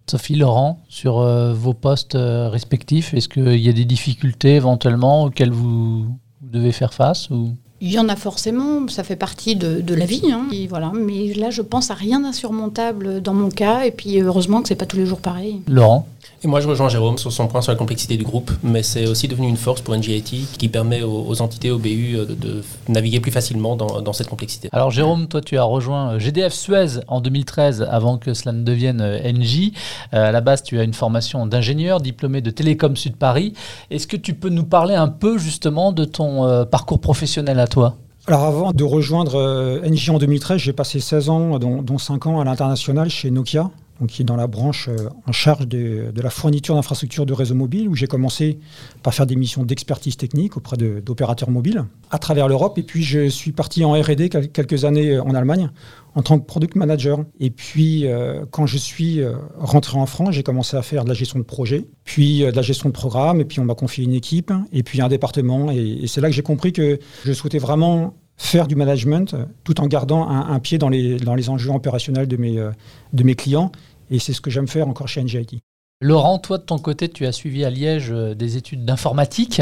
Sophie, 0.10 0.36
Laurent, 0.36 0.83
sur 0.89 1.19
euh, 1.19 1.53
vos 1.53 1.74
postes 1.74 2.15
euh, 2.15 2.50
respectifs, 2.50 3.13
est-ce 3.13 3.29
qu'il 3.29 3.55
y 3.55 3.69
a 3.69 3.74
des 3.74 3.86
difficultés 3.86 4.55
éventuellement 4.55 5.24
auxquelles 5.24 5.51
vous, 5.51 6.17
devez 6.41 6.71
faire 6.71 6.93
face 6.93 7.29
ou? 7.29 7.55
Il 7.81 7.91
y 7.91 8.00
en 8.00 8.07
a 8.09 8.15
forcément, 8.15 8.88
ça 8.88 9.03
fait 9.03 9.15
partie 9.15 9.55
de, 9.55 9.93
la 9.93 10.05
vie. 10.05 10.31
Hein. 10.31 10.47
et 10.51 10.67
voilà. 10.67 10.91
Mais 10.93 11.33
là, 11.33 11.50
je 11.50 11.61
pense 11.61 11.89
à 11.89 11.95
rien 11.95 12.19
d'insurmontable 12.19 13.21
dans 13.21 13.33
mon 13.33 13.50
cas. 13.50 13.83
Et 13.83 13.91
puis, 13.91 14.19
heureusement 14.19 14.61
que 14.61 14.67
c'est 14.67 14.75
pas 14.75 14.85
tous 14.85 14.97
les 14.97 15.05
jours 15.05 15.19
pareil. 15.19 15.61
Laurent 15.67 16.07
et 16.43 16.47
moi, 16.47 16.59
je 16.59 16.67
rejoins 16.67 16.89
Jérôme 16.89 17.19
sur 17.19 17.31
son 17.31 17.47
point 17.47 17.61
sur 17.61 17.71
la 17.71 17.77
complexité 17.77 18.17
du 18.17 18.23
groupe, 18.23 18.50
mais 18.63 18.81
c'est 18.81 19.05
aussi 19.05 19.27
devenu 19.27 19.47
une 19.47 19.57
force 19.57 19.81
pour 19.81 19.95
NGIT 19.95 20.47
qui 20.57 20.69
permet 20.69 21.03
aux, 21.03 21.39
entités, 21.39 21.69
aux 21.69 21.77
BU, 21.77 22.15
euh, 22.15 22.25
de, 22.25 22.63
naviguer 22.88 23.19
plus 23.19 23.31
facilement 23.31 23.75
dans, 23.75 24.13
cette 24.13 24.27
complexité. 24.27 24.67
Alors, 24.71 24.89
Jérôme, 24.89 25.27
toi, 25.27 25.41
tu 25.41 25.57
as 25.59 25.63
rejoint 25.63 26.13
euh, 26.13 26.19
GDF 26.19 26.51
Suez 26.51 27.01
en 27.07 27.21
2013 27.21 27.88
avant 27.89 28.17
que 28.17 28.33
cela 28.33 28.53
ne 28.53 28.63
devienne 28.63 29.01
euh, 29.01 29.31
NJ. 29.31 29.71
à 30.11 30.31
la 30.31 30.41
base, 30.41 30.63
tu 30.63 30.79
as 30.79 30.83
une 30.83 30.95
formation 30.95 31.45
d'ingénieur, 31.45 32.01
diplômé 32.01 32.41
de 32.41 32.50
Télécom 32.50 32.95
Sud 32.95 33.17
Paris. 33.17 33.53
Est-ce 33.91 34.07
que 34.07 34.17
tu 34.17 34.33
peux 34.33 34.50
nous 34.50 34.65
parler 34.65 34.95
un 34.95 35.09
peu 35.09 35.38
justement 35.38 35.91
de 35.91 36.05
ton 36.05 36.65
parcours 36.65 37.00
professionnel 37.00 37.59
à 37.59 37.67
alors 38.27 38.43
avant 38.43 38.71
de 38.71 38.83
rejoindre 38.83 39.81
NJ 39.83 40.11
en 40.11 40.19
2013, 40.19 40.59
j'ai 40.59 40.73
passé 40.73 40.99
16 40.99 41.29
ans, 41.29 41.57
dont 41.57 41.97
5 41.97 42.27
ans 42.27 42.39
à 42.39 42.43
l'international 42.43 43.09
chez 43.09 43.31
Nokia, 43.31 43.71
qui 44.08 44.22
est 44.22 44.25
dans 44.25 44.36
la 44.36 44.48
branche 44.48 44.89
euh, 44.89 45.10
en 45.25 45.31
charge 45.31 45.67
de, 45.67 46.12
la 46.15 46.29
fourniture 46.29 46.75
d'infrastructures 46.75 47.25
de 47.25 47.34
réseau 47.34 47.55
mobile, 47.55 47.88
où 47.88 47.96
j'ai 47.96 48.08
commencé 48.08 48.60
par 49.03 49.13
faire 49.13 49.25
des 49.25 49.36
missions 49.36 49.63
d'expertise 49.63 50.17
technique 50.17 50.58
auprès 50.58 50.77
d'opérateurs 50.77 51.50
mobiles 51.50 51.86
à 52.10 52.20
travers 52.20 52.48
l'Europe. 52.48 52.77
Et 52.77 52.84
puis 52.84 53.03
je 53.03 53.27
suis 53.29 53.51
parti 53.51 53.84
en 53.84 53.93
R&D 53.93 54.29
quel- 54.29 54.51
quelques 54.51 54.86
années 54.86 55.15
euh, 55.15 55.24
en 55.24 55.34
Allemagne 55.34 55.70
en 56.13 56.22
tant 56.22 56.38
que 56.39 56.46
product 56.46 56.75
manager. 56.75 57.20
Et 57.39 57.50
puis 57.51 58.05
euh, 58.05 58.46
quand 58.51 58.65
je 58.65 58.77
suis 58.77 59.22
rentré 59.58 59.98
en 59.98 60.05
France, 60.05 60.36
j'ai 60.36 60.43
commencé 60.43 60.75
à 60.75 60.81
faire 60.81 61.03
de 61.03 61.10
la 61.10 61.15
gestion 61.15 61.39
de 61.39 61.46
projet, 61.46 61.86
puis 62.03 62.39
de 62.41 62.51
la 62.51 62.62
gestion 62.62 62.89
de 62.89 62.93
programme, 62.93 63.39
et 63.39 63.46
puis 63.46 63.60
on 63.62 63.65
m'a 63.65 63.75
confié 63.75 64.03
une 64.03 64.13
équipe, 64.13 64.51
et 64.74 64.84
puis 64.84 65.01
un 65.01 65.08
département. 65.08 65.72
Et 65.72 66.03
c'est 66.08 66.20
là 66.20 66.27
que 66.27 66.36
j'ai 66.36 66.41
compris 66.41 66.74
que 66.74 67.00
je 67.24 67.31
souhaitais 67.31 67.60
vraiment 67.60 68.13
faire 68.41 68.67
du 68.67 68.75
management 68.75 69.33
euh, 69.33 69.45
tout 69.63 69.79
en 69.79 69.88
gardant 69.88 70.27
un, 70.27 70.60
pied 70.60 70.79
dans 70.79 70.89
les, 70.89 71.17
dans 71.17 71.36
les 71.36 71.50
enjeux 71.50 71.69
opérationnels 71.69 72.27
de 72.27 72.38
mes, 72.38 72.57
euh, 72.57 72.71
de 73.13 73.24
mes 73.24 73.36
clients. 73.36 73.71
Et 74.10 74.19
c'est 74.19 74.33
ce 74.33 74.41
que 74.41 74.50
j'aime 74.50 74.67
faire 74.67 74.88
encore 74.88 75.07
chez 75.07 75.24
NGIT. 75.24 75.60
Laurent, 76.03 76.39
toi 76.39 76.57
de 76.57 76.63
ton 76.63 76.79
côté, 76.79 77.07
tu 77.07 77.27
as 77.27 77.31
suivi 77.31 77.63
à 77.63 77.69
Liège 77.69 78.10
euh, 78.12 78.33
des 78.33 78.57
études 78.57 78.83
d'informatique. 78.83 79.62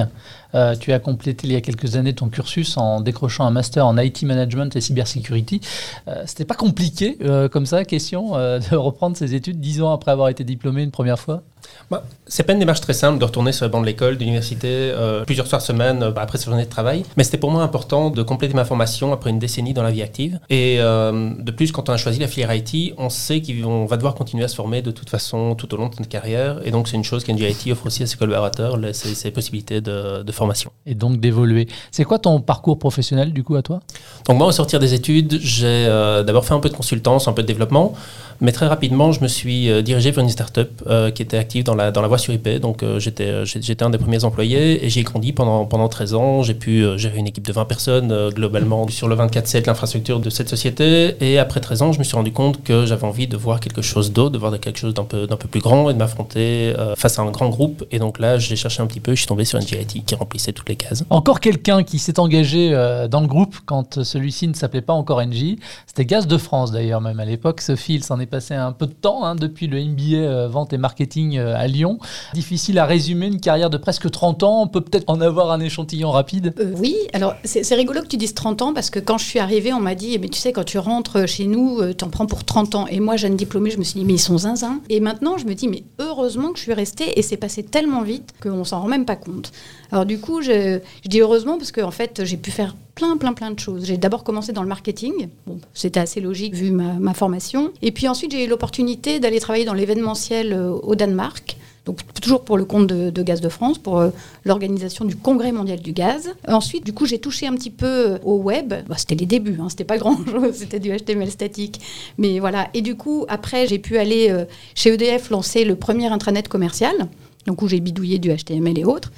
Tu 0.80 0.94
as 0.94 1.00
complété 1.00 1.46
il 1.46 1.54
y 1.54 1.58
a 1.58 1.62
quelques 1.62 1.98
années 1.98 2.14
ton 2.14 2.30
cursus 2.30 2.78
en 2.78 3.02
décrochant 3.02 3.46
un 3.46 3.52
master 3.52 3.86
en 3.86 3.98
IT 3.98 4.24
management 4.24 4.76
et 4.76 4.82
cybersécurité. 4.82 5.60
Euh, 6.08 6.24
C'était 6.26 6.46
pas 6.46 6.56
compliqué 6.56 7.18
comme 7.52 7.66
ça, 7.66 7.84
question, 7.84 8.32
de 8.32 8.76
reprendre 8.76 9.18
ces 9.18 9.36
études 9.36 9.60
dix 9.60 9.82
ans 9.82 9.92
après 9.92 10.12
avoir 10.12 10.30
été 10.30 10.44
diplômé 10.46 10.82
une 10.82 10.92
première 10.92 11.20
fois? 11.20 11.44
Bah, 11.92 12.04
c'est 12.28 12.44
pas 12.44 12.54
une 12.54 12.60
démarche 12.60 12.82
très 12.82 12.94
simple 12.94 13.18
de 13.20 13.26
retourner 13.26 13.52
sur 13.52 13.66
les 13.66 13.72
bancs 13.72 13.82
de 13.82 13.88
l'école, 13.88 14.18
d'université, 14.18 14.68
euh, 14.70 15.24
plusieurs 15.26 15.48
soirs 15.48 15.62
semaine 15.62 16.04
euh, 16.04 16.12
après 16.16 16.38
sa 16.38 16.46
journée 16.46 16.66
de 16.66 16.70
travail. 16.70 17.04
Mais 17.18 17.24
c'était 17.24 17.38
pour 17.40 17.50
moi 17.50 17.64
important 17.64 18.12
de 18.12 18.22
compléter 18.22 18.54
ma 18.54 18.64
formation 18.66 19.12
après 19.12 19.32
une 19.32 19.40
décennie 19.40 19.74
dans 19.74 19.82
la 19.82 19.90
vie 19.92 20.04
active. 20.04 20.40
Et 20.52 20.78
euh, 20.80 21.32
de 21.40 21.52
plus, 21.52 21.72
quand 21.72 21.90
on 21.90 21.94
a 21.94 21.98
choisi 21.98 22.20
la 22.20 22.28
filière 22.28 22.54
IT, 22.54 22.94
on 22.98 23.10
sait 23.10 23.42
qu'on 23.42 23.86
va 23.86 23.96
devoir 23.98 24.14
continuer 24.14 24.44
à 24.44 24.48
se 24.48 24.56
former 24.56 24.82
de 24.84 24.92
toute 24.92 25.10
façon 25.10 25.56
tout 25.56 25.74
au 25.74 25.78
long 25.78 25.88
de 25.88 25.96
notre 25.98 26.08
carrière. 26.10 26.60
Et 26.64 26.70
donc, 26.72 26.88
c'est 26.88 26.96
une 26.96 27.04
chose 27.04 27.24
qu'NGIT 27.24 27.72
offre 27.72 27.88
aussi 27.88 28.04
à 28.04 28.06
ses 28.08 28.18
collaborateurs, 28.18 28.78
les- 28.78 28.94
ces, 28.94 29.16
ces 29.16 29.32
possibilités 29.32 29.82
de, 29.82 30.22
de 30.22 30.32
formation. 30.32 30.72
et 30.86 30.94
donc 30.94 31.20
d'évoluer. 31.20 31.68
C'est 31.92 32.04
quoi 32.04 32.20
ton 32.20 32.40
parcours 32.42 32.78
professionnel 32.78 33.34
du 33.34 33.44
coup 33.44 33.56
à 33.56 33.64
toi? 33.64 33.80
Donc 34.28 34.38
moi, 34.38 34.48
au 34.48 34.52
sortir 34.52 34.80
des 34.80 34.94
études, 34.94 35.40
j'ai 35.42 35.66
euh, 35.66 36.22
d'abord 36.24 36.46
fait 36.46 36.54
un 36.54 36.60
peu 36.60 36.70
de 36.70 36.76
consultance, 36.76 37.28
un 37.28 37.34
peu 37.34 37.42
de 37.42 37.48
développement, 37.48 37.94
mais 38.42 38.52
très 38.52 38.68
rapidement, 38.68 39.12
je 39.12 39.22
me 39.22 39.28
suis 39.28 39.70
euh, 39.70 39.82
dirigé 39.82 40.12
vers 40.12 40.24
une 40.24 40.30
start-up 40.30 40.70
qui 41.16 41.22
était 41.22 41.38
dans 41.64 41.76
la, 41.76 41.92
dans 41.92 42.02
la 42.02 42.08
voie 42.08 42.18
sur 42.18 42.34
IP. 42.34 42.48
Donc 42.60 42.84
euh, 42.84 43.00
j'étais 43.00 43.26
euh, 43.26 43.46
j'étais 43.46 43.84
un 43.84 43.90
des 43.90 43.98
premiers 43.98 44.24
employés 44.24 44.86
et 44.86 44.90
j'ai 44.90 45.04
grandi 45.04 45.34
pendant, 45.34 45.66
pendant 45.66 45.90
13 45.90 46.14
ans. 46.14 46.44
J'ai 46.44 46.54
pu 46.54 46.84
euh, 46.84 46.98
gérer 46.98 47.18
une 47.18 47.28
équipe 47.28 47.46
de 47.46 47.54
20 47.54 47.66
personnes 47.66 48.30
globalement 48.30 48.88
sur 48.88 49.08
le 49.08 49.16
24-7, 49.16 49.66
l'infrastructure 49.68 50.20
de 50.20 50.30
cette 50.30 50.50
société. 50.50 51.16
Et 51.22 51.40
après 51.40 51.60
13 51.60 51.82
ans, 51.82 51.92
je 51.92 52.00
me 52.00 52.04
suis 52.04 52.16
rendu 52.16 52.32
compte 52.32 52.64
que 52.64 52.86
j'avais 52.86 53.06
envie 53.06 53.28
de 53.28 53.38
voir 53.38 53.60
quelque 53.60 53.82
chose 53.82 54.12
d'autre, 54.12 54.32
de 54.32 54.38
voir 54.38 54.58
quelque 54.60 54.80
chose 54.80 54.94
d'un 54.94 55.04
peu, 55.04 55.28
peu 55.28 55.48
plus 55.48 55.62
grand 55.62 55.90
et 55.90 55.94
de 55.94 56.00
m'affronter 56.00 56.74
face 56.96 57.20
à 57.20 57.24
un 57.24 57.32
grand 57.32 57.50
groupe. 57.50 57.86
Et 57.92 58.00
donc 58.00 58.20
là, 58.20 58.38
j'ai 58.38 58.56
cherché 58.56 58.82
un 58.82 58.88
petit 58.88 59.00
peu, 59.00 59.12
je 59.12 59.20
suis 59.20 59.28
tombé 59.28 59.46
sur 59.46 59.60
NGIT 59.60 60.04
qui 60.06 60.16
remplissait 60.16 60.54
toutes 60.54 60.70
les 60.70 60.76
cases. 60.76 61.04
Encore 61.10 61.40
quelqu'un 61.40 61.84
qui 61.84 62.00
s'est 62.00 62.20
engagé 62.20 62.72
dans 63.10 63.22
le 63.22 63.28
groupe 63.28 63.58
quand 63.66 64.04
celui-ci 64.04 64.48
ne 64.48 64.54
s'appelait 64.54 64.82
pas 64.82 64.94
encore 64.94 65.24
NJ. 65.26 65.56
C'était 65.88 66.06
Gaz 66.06 66.28
de 66.28 66.38
France 66.38 66.72
d'ailleurs, 66.72 67.02
même 67.02 67.20
à 67.20 67.26
l'époque. 67.26 67.62
Sophie, 67.62 67.96
il 67.96 68.04
s'en 68.04 68.20
est 68.20 68.26
passé 68.26 68.54
un 68.54 68.72
peu 68.72 68.88
de 68.88 68.94
temps 68.94 69.24
hein, 69.26 69.36
depuis 69.36 69.68
le 69.68 69.84
MBA 69.84 70.48
vente 70.48 70.74
et 70.74 70.78
marketing 70.78 71.39
euh, 71.40 71.56
à 71.56 71.68
Lyon. 71.68 72.00
Difficile 72.34 72.78
à 72.80 72.86
résumer 72.86 73.28
une 73.28 73.40
carrière 73.40 73.70
de 73.70 73.78
presque 73.78 74.10
30 74.10 74.44
ans. 74.44 74.62
On 74.62 74.68
peut 74.68 74.82
peut-être 74.82 75.06
en 75.08 75.22
avoir 75.22 75.52
un 75.52 75.60
échantillon 75.60 76.12
rapide. 76.12 76.54
Euh, 76.60 76.74
oui, 76.78 76.96
alors 77.14 77.36
c'est 77.44 77.76
rigolo 77.76 78.02
que 78.02 78.08
tu 78.08 78.18
dises 78.18 78.34
30 78.34 78.62
ans 78.62 78.74
parce 78.74 78.90
que 78.90 79.00
quand 79.00 79.18
je 79.18 79.26
suis 79.26 79.40
arrivée, 79.40 79.74
on 79.74 79.80
m'a 79.80 79.96
dit, 79.96 80.18
mais 80.20 80.30
tu 80.30 80.40
sais, 80.40 80.52
quand 80.52 80.64
tu 80.64 80.78
rentres 80.78 81.28
chez 81.28 81.48
nous, 81.48 81.80
euh, 81.80 81.94
t'en 81.94 82.10
prends 82.10 82.26
pour 82.26 82.44
30 82.44 82.76
ans. 82.76 82.88
Et 82.88 83.00
moi, 83.00 83.18
jeune 83.18 83.36
diplômée, 83.36 83.72
je 83.72 83.78
me 83.78 83.84
suis 83.84 84.00
dit, 84.00 84.06
mais 84.06 84.14
ils 84.14 84.20
sont 84.20 84.38
zinzin. 84.38 84.80
Et 84.90 85.00
maintenant, 85.00 85.38
je 85.38 85.46
me 85.46 85.54
dis, 85.54 85.68
mais 85.68 85.84
heureusement 86.00 86.52
que 86.52 86.58
je 86.58 86.64
suis 86.64 86.74
restée 86.74 87.18
et 87.18 87.22
c'est 87.22 87.38
passé 87.38 87.64
tellement 87.64 88.02
vite 88.02 88.34
qu'on 88.42 88.64
s'en 88.64 88.82
rend 88.82 88.88
même 88.88 89.06
pas 89.06 89.16
compte. 89.16 89.52
Alors 89.92 90.06
du 90.06 90.20
coup, 90.20 90.42
je, 90.42 90.80
dis 91.06 91.22
heureusement 91.22 91.58
parce 91.58 91.72
qu'en 91.72 91.92
fait, 91.92 92.24
j'ai 92.24 92.38
pu 92.38 92.52
faire 92.52 92.76
plein, 93.00 93.16
plein, 93.16 93.34
plein 93.34 93.52
de 93.52 93.60
choses. 93.60 93.86
J'ai 93.86 93.98
d'abord 93.98 94.26
commencé 94.26 94.52
dans 94.52 94.62
le 94.62 94.68
marketing. 94.68 95.30
C'était 95.74 96.02
assez 96.02 96.20
logique 96.20 96.54
vu 96.54 96.72
ma, 96.72 96.94
ma 96.94 97.14
formation. 97.14 97.72
Et 97.82 97.94
puis 97.94 98.10
ensuite, 98.10 98.32
j'ai 98.32 98.44
eu 98.44 98.48
l'opportunité 98.50 99.22
d'aller 99.22 99.40
travailler 99.40 99.64
dans 99.64 99.74
l'événementiel 99.74 100.52
euh, 100.52 100.72
au 100.72 100.96
Danemark. 100.96 101.56
Donc 101.86 102.00
toujours 102.14 102.44
pour 102.44 102.58
le 102.58 102.66
compte 102.66 102.88
de, 102.88 103.24
Gaz 103.24 103.40
de 103.40 103.48
France, 103.48 103.78
pour 103.78 104.00
euh, 104.00 104.10
l'organisation 104.44 105.06
du 105.06 105.16
Congrès 105.16 105.54
mondial 105.54 105.80
du 105.80 105.94
gaz. 105.94 106.34
Ensuite, 106.46 106.86
du 106.86 106.92
coup, 106.92 107.06
j'ai 107.06 107.20
touché 107.20 107.48
un 107.48 107.56
petit 107.56 107.70
peu 107.70 107.86
euh, 107.86 108.18
au 108.26 108.36
web. 108.36 108.74
Bah, 108.90 108.96
c'était 108.98 109.16
les 109.16 109.26
débuts, 109.26 109.60
hein, 109.62 109.70
c'était 109.70 109.86
pas 109.86 109.98
grand-chose, 110.04 110.56
c'était 110.56 110.80
du 110.80 110.92
HTML 110.92 111.32
statique. 111.32 111.80
Mais 112.18 112.40
voilà. 112.40 112.68
Et 112.74 112.82
du 112.82 112.96
coup, 112.96 113.26
après, 113.30 113.66
j'ai 113.66 113.80
pu 113.80 113.98
aller 113.98 114.46
chez 114.76 114.94
EDF 114.94 115.30
lancer 115.30 115.64
le 115.64 115.76
premier 115.76 116.08
intranet 116.08 116.50
commercial. 116.50 117.08
Donc 117.46 117.62
où 117.62 117.68
j'ai 117.68 117.80
bidouillé 117.80 118.20
du 118.20 118.36
HTML 118.36 118.78
et 118.78 118.86
autres. 118.86 119.12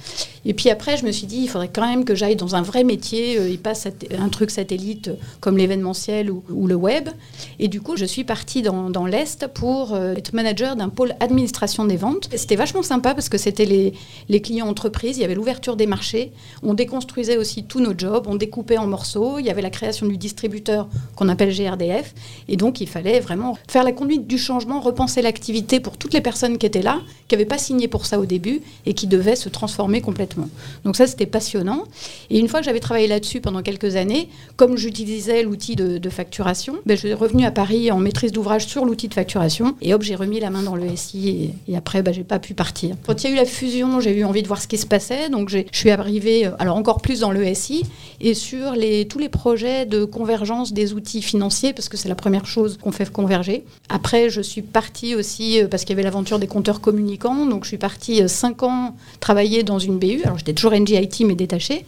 Et 0.44 0.54
puis 0.54 0.70
après, 0.70 0.96
je 0.96 1.04
me 1.04 1.12
suis 1.12 1.26
dit, 1.26 1.38
il 1.38 1.48
faudrait 1.48 1.70
quand 1.72 1.86
même 1.86 2.04
que 2.04 2.14
j'aille 2.14 2.36
dans 2.36 2.54
un 2.54 2.62
vrai 2.62 2.84
métier. 2.84 3.38
euh, 3.38 3.48
il 3.48 3.58
passe 3.58 3.86
un 4.18 4.28
truc 4.28 4.50
satellite 4.50 5.08
euh, 5.08 5.14
comme 5.40 5.56
l'événementiel 5.56 6.30
ou, 6.30 6.66
le 6.66 6.74
web. 6.74 7.08
Et 7.58 7.68
du 7.68 7.80
coup, 7.80 7.96
je 7.96 8.04
suis 8.04 8.24
partie 8.24 8.62
dans, 8.62 9.06
l'Est 9.06 9.46
pour 9.48 9.94
euh, 9.94 10.14
être 10.14 10.32
manager 10.32 10.76
d'un 10.76 10.88
pôle 10.88 11.14
administration 11.20 11.84
des 11.84 11.96
ventes. 11.96 12.28
Et 12.32 12.38
C'était 12.38 12.56
vachement 12.56 12.82
sympa 12.82 13.14
parce 13.14 13.28
que 13.28 13.38
c'était 13.38 13.64
les, 13.64 13.92
les 14.28 14.40
clients 14.40 14.68
entreprises, 14.68 15.18
il 15.18 15.20
y 15.20 15.24
avait 15.24 15.34
l'ouverture 15.34 15.76
des 15.76 15.86
marchés, 15.86 16.32
on 16.62 16.74
déconstruisait 16.74 17.36
aussi 17.36 17.64
tous 17.64 17.80
nos 17.80 17.96
jobs, 17.96 18.26
on 18.28 18.36
découpait 18.36 18.78
en 18.78 18.86
morceaux, 18.86 19.38
il 19.38 19.46
y 19.46 19.50
avait 19.50 19.62
la 19.62 19.70
création 19.70 20.06
du 20.06 20.16
distributeur 20.16 20.88
qu'on 21.16 21.28
appelle 21.28 21.52
GRDF. 21.52 22.14
Et 22.48 22.56
donc, 22.56 22.80
il 22.80 22.88
fallait 22.88 23.20
vraiment 23.20 23.56
faire 23.68 23.84
la 23.84 23.92
conduite 23.92 24.26
du 24.26 24.38
changement, 24.38 24.80
repenser 24.80 25.22
l'activité 25.22 25.80
pour 25.80 25.96
toutes 25.96 26.14
les 26.14 26.20
personnes 26.20 26.58
qui 26.58 26.66
étaient 26.66 26.82
là, 26.82 27.00
qui 27.28 27.34
n'avaient 27.34 27.44
pas 27.44 27.58
signé 27.58 27.88
pour 27.88 28.06
ça 28.06 28.11
au 28.18 28.26
début 28.26 28.60
et 28.86 28.94
qui 28.94 29.06
devaient 29.06 29.36
se 29.36 29.48
transformer 29.48 30.00
complètement. 30.00 30.48
Donc 30.84 30.96
ça, 30.96 31.06
c'était 31.06 31.26
passionnant. 31.26 31.84
Et 32.30 32.38
une 32.38 32.48
fois 32.48 32.60
que 32.60 32.66
j'avais 32.66 32.80
travaillé 32.80 33.06
là-dessus 33.06 33.40
pendant 33.40 33.62
quelques 33.62 33.96
années, 33.96 34.28
comme 34.56 34.76
j'utilisais 34.76 35.42
l'outil 35.42 35.76
de, 35.76 36.10
facturation, 36.10 36.74
ben, 36.84 36.94
je 36.94 37.06
suis 37.06 37.14
revenue 37.14 37.46
à 37.46 37.50
Paris 37.50 37.90
en 37.90 37.98
maîtrise 37.98 38.32
d'ouvrage 38.32 38.66
sur 38.66 38.84
l'outil 38.84 39.08
de 39.08 39.14
facturation. 39.14 39.76
Et 39.80 39.94
hop, 39.94 40.02
j'ai 40.02 40.14
remis 40.14 40.40
la 40.40 40.50
main 40.50 40.62
dans 40.62 40.76
le 40.76 40.94
SI. 40.94 41.52
Et, 41.68 41.76
après, 41.76 42.02
ben, 42.02 42.12
j'ai 42.12 42.24
pas 42.24 42.38
pu 42.38 42.54
partir. 42.54 42.96
Quand 43.06 43.22
il 43.22 43.28
y 43.28 43.30
a 43.30 43.32
eu 43.32 43.36
la 43.36 43.46
fusion, 43.46 44.00
j'ai 44.00 44.16
eu 44.16 44.24
envie 44.24 44.42
de 44.42 44.46
voir 44.46 44.60
ce 44.60 44.66
qui 44.66 44.76
se 44.76 44.86
passait. 44.86 45.30
Donc 45.30 45.48
je 45.48 45.58
suis 45.72 45.90
arrivée, 45.90 46.46
euh, 46.46 46.50
alors 46.58 46.76
encore 46.76 47.00
plus 47.00 47.20
dans 47.20 47.30
le 47.30 47.54
SI 47.54 47.84
et 48.20 48.34
sur 48.34 48.72
les, 48.72 49.06
tous 49.06 49.18
les 49.18 49.28
projets 49.28 49.86
de 49.86 50.04
convergence 50.04 50.72
des 50.72 50.92
outils 50.92 51.22
financiers, 51.22 51.72
parce 51.72 51.88
que 51.88 51.96
c'est 51.96 52.08
la 52.08 52.14
première 52.14 52.46
chose 52.46 52.78
qu'on 52.80 52.92
fait 52.92 53.10
converger. 53.10 53.64
Après, 53.88 54.30
je 54.30 54.40
suis 54.40 54.62
partie 54.62 55.14
aussi, 55.14 55.60
euh, 55.60 55.68
parce 55.68 55.84
qu'il 55.84 55.90
y 55.90 55.98
avait 55.98 56.02
l'aventure 56.02 56.38
des 56.38 56.46
compteurs 56.46 56.80
communicants. 56.80 57.46
Donc 57.46 57.64
je 57.64 57.68
suis 57.68 57.78
partie 57.78 58.01
5 58.26 58.62
ans 58.62 58.94
travailler 59.20 59.62
dans 59.62 59.78
une 59.78 59.98
BU. 59.98 60.22
Alors 60.24 60.38
j'étais 60.38 60.52
toujours 60.54 60.72
NGIT, 60.72 61.24
mais 61.24 61.34
détachée, 61.34 61.84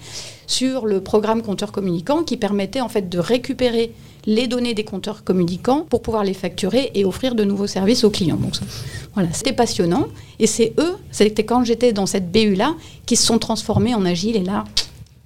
sur 0.47 0.87
le 0.87 1.01
programme 1.01 1.43
compteurs 1.43 1.73
communicants 1.73 2.23
qui 2.23 2.37
permettait 2.37 2.81
en 2.81 2.89
fait 2.89 3.09
de 3.09 3.19
récupérer 3.19 3.93
les 4.27 4.47
données 4.47 4.75
des 4.75 4.85
compteurs 4.85 5.25
communicants 5.25 5.83
pour 5.89 6.03
pouvoir 6.03 6.25
les 6.25 6.35
facturer 6.35 6.91
et 6.95 7.05
offrir 7.05 7.35
de 7.35 7.45
nouveaux 7.45 7.67
services 7.67 8.05
aux 8.05 8.11
clients. 8.11 8.37
Donc 8.37 8.55
voilà, 9.15 9.33
c'était 9.33 9.53
passionnant. 9.53 10.07
Et 10.39 10.47
c'est 10.47 10.73
eux, 10.79 10.97
c'était 11.11 11.45
quand 11.45 11.65
j'étais 11.65 11.93
dans 11.93 12.07
cette 12.07 12.31
BU-là, 12.33 12.75
qui 13.07 13.17
se 13.17 13.27
sont 13.27 13.39
transformés 13.39 13.95
en 13.95 14.05
agile. 14.07 14.37
Et 14.37 14.43
là, 14.45 14.65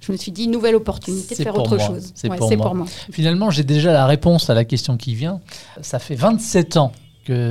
je 0.01 0.11
me 0.11 0.17
suis 0.17 0.31
dit, 0.31 0.47
nouvelle 0.47 0.75
opportunité 0.75 1.35
de 1.35 1.41
faire 1.43 1.57
autre 1.57 1.77
moi. 1.77 1.87
chose. 1.87 2.11
C'est 2.13 2.29
Ouais, 2.29 2.37
pour 2.57 2.75
moi. 2.75 2.85
Finalement, 3.11 3.51
j'ai 3.51 3.63
déjà 3.63 3.93
la 3.93 4.05
réponse 4.05 4.49
à 4.49 4.53
la 4.53 4.65
question 4.65 4.97
qui 4.97 5.15
vient. 5.15 5.39
Ça 5.81 5.99
fait 5.99 6.15
27 6.15 6.77
ans 6.77 6.91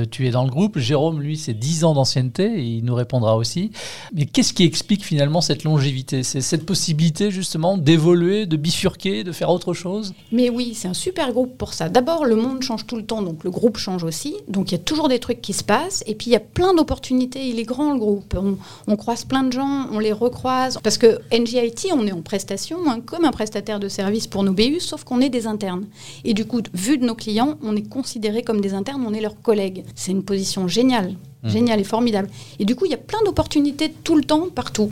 tu 0.05 0.27
es 0.27 0.31
dans 0.31 0.43
le 0.43 0.49
groupe. 0.49 0.77
Jérôme, 0.77 1.21
lui, 1.21 1.37
c'est 1.37 1.53
10 1.53 1.83
ans 1.83 1.93
d'ancienneté 1.93 2.45
et 2.45 2.63
il 2.63 2.83
nous 2.83 2.95
répondra 2.95 3.35
aussi. 3.35 3.71
Mais 4.13 4.25
qu'est-ce 4.25 4.53
qui 4.53 4.63
explique 4.63 5.03
finalement 5.03 5.41
cette 5.41 5.63
longévité? 5.63 6.23
C'est 6.23 6.41
cette 6.41 6.65
possibilité 6.65 7.31
justement 7.31 7.77
d'évoluer, 7.77 8.45
de 8.45 8.57
bifurquer, 8.57 9.23
de 9.23 9.31
faire 9.31 9.49
autre 9.49 9.73
chose? 9.73 10.13
Mais 10.31 10.49
oui, 10.49 10.73
c'est 10.75 10.87
un 10.87 10.93
super 10.93 11.31
groupe 11.31 11.57
pour 11.57 11.73
ça. 11.73 11.89
D'abord, 11.89 12.25
le 12.25 12.35
monde 12.35 12.61
change 12.61 12.85
tout 12.85 12.95
le 12.95 13.05
temps, 13.05 13.21
donc 13.21 13.43
le 13.43 13.51
groupe 13.51 13.77
change 13.77 14.03
aussi. 14.03 14.35
Donc 14.47 14.71
il 14.71 14.75
y 14.75 14.79
a 14.79 14.83
toujours 14.83 15.09
des 15.09 15.19
trucs 15.19 15.41
qui 15.41 15.53
se 15.53 15.63
passent. 15.63 16.03
Et 16.07 16.15
puis 16.15 16.27
il 16.27 16.33
y 16.33 16.37
a 16.37 16.41
plein 16.41 16.73
d'opportunités. 16.73 17.47
Il 17.47 17.59
est 17.59 17.63
grand 17.63 17.93
le 17.93 17.99
groupe. 17.99 18.35
On, 18.37 18.57
on 18.87 18.95
croise 18.95 19.25
plein 19.25 19.43
de 19.43 19.51
gens, 19.51 19.87
on 19.91 19.99
les 19.99 20.11
recroise. 20.11 20.79
Parce 20.83 20.97
que 20.97 21.19
NGIT, 21.31 21.91
on 21.93 22.07
est 22.07 22.11
en 22.11 22.21
prestation, 22.21 22.77
hein, 22.87 22.99
comme 23.05 23.25
un 23.25 23.31
prestataire 23.31 23.79
de 23.79 23.87
service 23.87 24.27
pour 24.27 24.43
nos 24.43 24.53
BU, 24.53 24.79
sauf 24.79 25.03
qu'on 25.03 25.21
est 25.21 25.29
des 25.29 25.47
internes. 25.47 25.85
Et 26.23 26.33
du 26.33 26.45
coup, 26.45 26.61
vu 26.73 26.97
de 26.97 27.05
nos 27.05 27.15
clients, 27.15 27.57
on 27.61 27.75
est 27.75 27.87
considérés 27.87 28.43
comme 28.43 28.61
des 28.61 28.73
internes, 28.73 29.03
on 29.07 29.13
est 29.13 29.21
leurs 29.21 29.39
collègues. 29.41 29.68
C'est 29.95 30.11
une 30.11 30.23
position 30.23 30.67
géniale. 30.67 31.13
Géniale 31.45 31.79
et 31.79 31.85
formidable. 31.85 32.27
Et 32.59 32.65
du 32.65 32.75
coup, 32.75 32.85
il 32.85 32.91
y 32.91 32.95
a 32.95 32.97
plein 32.97 33.19
d'opportunités 33.23 33.93
tout 34.03 34.17
le 34.17 34.23
temps, 34.23 34.47
partout. 34.53 34.89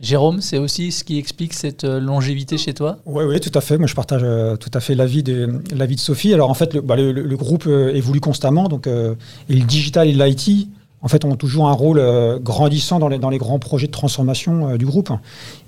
Jérôme, 0.00 0.40
c'est 0.40 0.58
aussi 0.58 0.92
ce 0.92 1.02
qui 1.02 1.18
explique 1.18 1.52
cette 1.52 1.84
euh, 1.84 1.98
longévité 1.98 2.58
chez 2.58 2.74
toi? 2.74 2.98
Oui, 3.06 3.24
oui, 3.24 3.40
tout 3.40 3.50
à 3.56 3.60
fait. 3.60 3.76
Moi, 3.78 3.86
je 3.86 3.94
partage 3.94 4.22
euh, 4.24 4.56
tout 4.56 4.70
à 4.74 4.80
fait 4.80 4.94
l'avis 4.94 5.22
de, 5.22 5.60
l'avis 5.74 5.96
de 5.96 6.00
Sophie. 6.00 6.32
Alors, 6.34 6.50
en 6.50 6.54
fait, 6.54 6.74
le, 6.74 6.80
bah, 6.80 6.94
le- 6.96 7.10
le 7.12 7.36
groupe 7.36 7.64
euh, 7.66 7.92
évolue 7.94 8.20
constamment. 8.20 8.68
Donc, 8.68 8.86
euh, 8.86 9.14
et 9.48 9.54
le 9.54 9.64
digital 9.64 10.06
et 10.08 10.12
l'IT, 10.12 10.68
en 11.00 11.08
fait, 11.08 11.24
ont 11.24 11.36
toujours 11.36 11.68
un 11.68 11.72
rôle 11.72 11.98
euh, 11.98 12.38
grandissant 12.38 12.98
dans 12.98 13.08
les, 13.08 13.18
dans 13.18 13.30
les 13.30 13.38
grands 13.38 13.58
projets 13.58 13.86
de 13.86 13.92
transformation 13.92 14.70
euh, 14.70 14.76
du 14.76 14.84
groupe. 14.86 15.10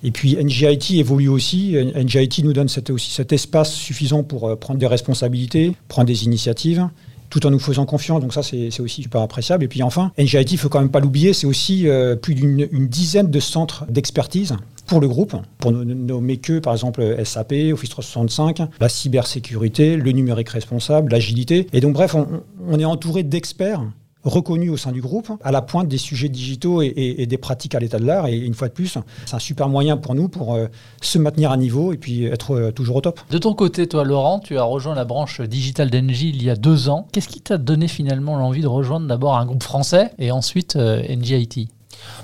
Et 0.05 0.11
puis, 0.11 0.37
NGIT 0.37 0.99
évolue 0.99 1.29
aussi. 1.29 1.75
NGIT 1.96 2.42
nous 2.44 2.53
donne 2.53 2.68
cet, 2.68 2.90
aussi 2.90 3.11
cet 3.11 3.33
espace 3.33 3.72
suffisant 3.72 4.22
pour 4.22 4.49
euh, 4.49 4.57
prendre 4.57 4.79
des 4.79 4.87
responsabilités, 4.87 5.75
prendre 5.88 6.07
des 6.09 6.25
initiatives 6.25 6.88
tout 7.30 7.46
en 7.46 7.50
nous 7.50 7.58
faisant 7.58 7.86
confiance. 7.86 8.20
Donc 8.20 8.34
ça, 8.34 8.42
c'est 8.42 8.80
aussi 8.80 9.02
super 9.02 9.20
appréciable. 9.20 9.64
Et 9.64 9.68
puis 9.68 9.82
enfin, 9.82 10.12
NGIT, 10.18 10.52
il 10.52 10.58
faut 10.58 10.68
quand 10.68 10.80
même 10.80 10.90
pas 10.90 11.00
l'oublier, 11.00 11.32
c'est 11.32 11.46
aussi 11.46 11.88
euh, 11.88 12.16
plus 12.16 12.34
d'une 12.34 12.66
une 12.70 12.88
dizaine 12.88 13.30
de 13.30 13.40
centres 13.40 13.84
d'expertise 13.88 14.56
pour 14.86 15.00
le 15.00 15.08
groupe, 15.08 15.34
pour 15.58 15.72
nommer 15.72 16.36
que 16.36 16.58
par 16.58 16.72
exemple 16.72 17.16
SAP, 17.24 17.54
Office 17.72 17.90
365, 17.90 18.62
la 18.80 18.88
cybersécurité, 18.88 19.96
le 19.96 20.12
numérique 20.12 20.48
responsable, 20.50 21.10
l'agilité. 21.10 21.66
Et 21.72 21.80
donc 21.80 21.94
bref, 21.94 22.14
on 22.14 22.78
est 22.78 22.84
entouré 22.84 23.24
d'experts 23.24 23.82
reconnus 24.26 24.70
au 24.70 24.76
sein 24.76 24.92
du 24.92 25.00
groupe, 25.00 25.30
à 25.42 25.52
la 25.52 25.62
pointe 25.62 25.88
des 25.88 25.98
sujets 25.98 26.28
digitaux 26.28 26.82
et, 26.82 27.26
des 27.26 27.38
pratiques 27.38 27.74
à 27.74 27.78
l'état 27.78 27.98
de 27.98 28.04
l'art. 28.04 28.26
Et 28.26 28.36
une 28.36 28.54
fois 28.54 28.68
de 28.68 28.72
plus, 28.72 28.98
c'est 29.24 29.34
un 29.34 29.38
super 29.38 29.68
moyen 29.68 29.96
pour 29.96 30.14
nous 30.14 30.28
pour 30.28 30.54
euh, 30.54 30.66
se 31.00 31.18
maintenir 31.18 31.50
à 31.50 31.56
niveau 31.56 31.92
et 31.92 31.96
puis 31.96 32.24
être 32.24 32.54
euh, 32.54 32.70
toujours 32.72 32.96
au 32.96 33.00
top. 33.00 33.20
De 33.30 33.38
ton 33.38 33.54
côté, 33.54 33.86
toi, 33.86 34.04
Laurent, 34.04 34.40
tu 34.40 34.58
as 34.58 34.64
rejoint 34.64 34.94
la 34.94 35.04
branche 35.04 35.40
Digital 35.40 35.90
d'Engie 35.90 36.30
il 36.30 36.42
y 36.42 36.50
a 36.50 36.56
deux 36.56 36.88
ans. 36.88 37.06
Qu'est-ce 37.12 37.28
qui 37.28 37.40
t'a 37.40 37.58
donné 37.58 37.88
finalement 37.88 38.36
l'envie 38.36 38.62
de 38.62 38.66
rejoindre 38.66 39.06
d'abord 39.06 39.36
un 39.36 39.46
groupe 39.46 39.62
français 39.62 40.10
et 40.18 40.30
ensuite 40.30 40.76
euh, 40.76 41.02
NGIT 41.08 41.68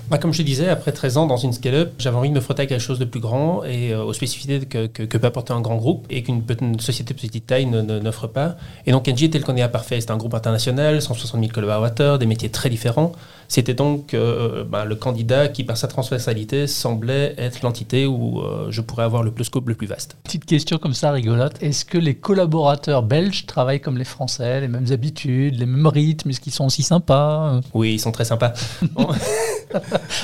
Bah, 0.09 0.17
comme 0.17 0.33
je 0.33 0.39
te 0.39 0.43
disais, 0.43 0.67
après 0.67 0.91
13 0.91 1.17
ans 1.17 1.25
dans 1.27 1.37
une 1.37 1.53
scale-up, 1.53 1.93
j'avais 1.97 2.17
envie 2.17 2.29
de 2.29 2.33
me 2.35 2.41
frotter 2.41 2.63
à 2.63 2.65
quelque 2.65 2.81
chose 2.81 2.99
de 2.99 3.05
plus 3.05 3.21
grand 3.21 3.63
et 3.63 3.93
euh, 3.93 4.03
aux 4.03 4.11
spécificités 4.13 4.59
que, 4.65 4.87
que- 4.87 5.03
que 5.03 5.17
peut 5.17 5.27
apporter 5.27 5.53
un 5.53 5.61
grand 5.61 5.77
groupe 5.77 6.05
et 6.09 6.23
qu'une 6.23 6.43
société 6.79 7.13
de 7.13 7.19
petite 7.19 7.47
taille 7.47 7.65
n'offre 7.65 8.27
pas. 8.27 8.57
Et 8.85 8.91
donc 8.91 9.07
NG 9.07 9.23
était 9.23 9.37
le 9.39 9.45
candidat 9.45 9.69
parfait. 9.69 10.01
C'était 10.01 10.11
un 10.11 10.17
groupe 10.17 10.33
international, 10.33 11.01
160 11.01 11.39
000 11.39 11.51
collaborateurs, 11.53 12.19
des 12.19 12.25
métiers 12.25 12.49
très 12.49 12.69
différents. 12.69 13.13
C'était 13.47 13.73
donc 13.73 14.13
euh, 14.13 14.63
bah, 14.63 14.83
le 14.83 14.95
candidat 14.95 15.47
qui, 15.47 15.63
par 15.63 15.77
sa 15.77 15.87
transversalité, 15.87 16.65
semblait 16.67 17.35
être 17.37 17.61
l'entité 17.61 18.05
où 18.05 18.39
euh, 18.41 18.67
je 18.71 18.81
pourrais 18.81 19.03
avoir 19.03 19.21
le 19.23 19.31
plus 19.31 19.45
scope 19.45 19.67
le 19.69 19.75
plus 19.75 19.85
vaste. 19.87 20.17
Petite 20.23 20.45
question 20.45 20.77
comme 20.79 20.93
ça 20.93 21.11
rigolote. 21.11 21.61
Est-ce 21.61 21.85
que 21.85 21.97
les 21.97 22.15
collaborateurs 22.15 23.03
belges 23.03 23.45
travaillent 23.45 23.81
comme 23.81 23.97
les 23.97 24.05
Français, 24.05 24.61
les 24.61 24.67
mêmes 24.67 24.87
habitudes, 24.91 25.59
les 25.59 25.65
mêmes 25.65 25.87
rythmes? 25.87 26.29
Est-ce 26.31 26.41
qu'ils 26.41 26.53
sont 26.53 26.65
aussi 26.65 26.83
sympas? 26.83 27.61
Oui, 27.73 27.93
ils 27.93 27.99
sont 27.99 28.11
très 28.11 28.25
sympas. 28.25 28.53
Bon, 28.93 29.07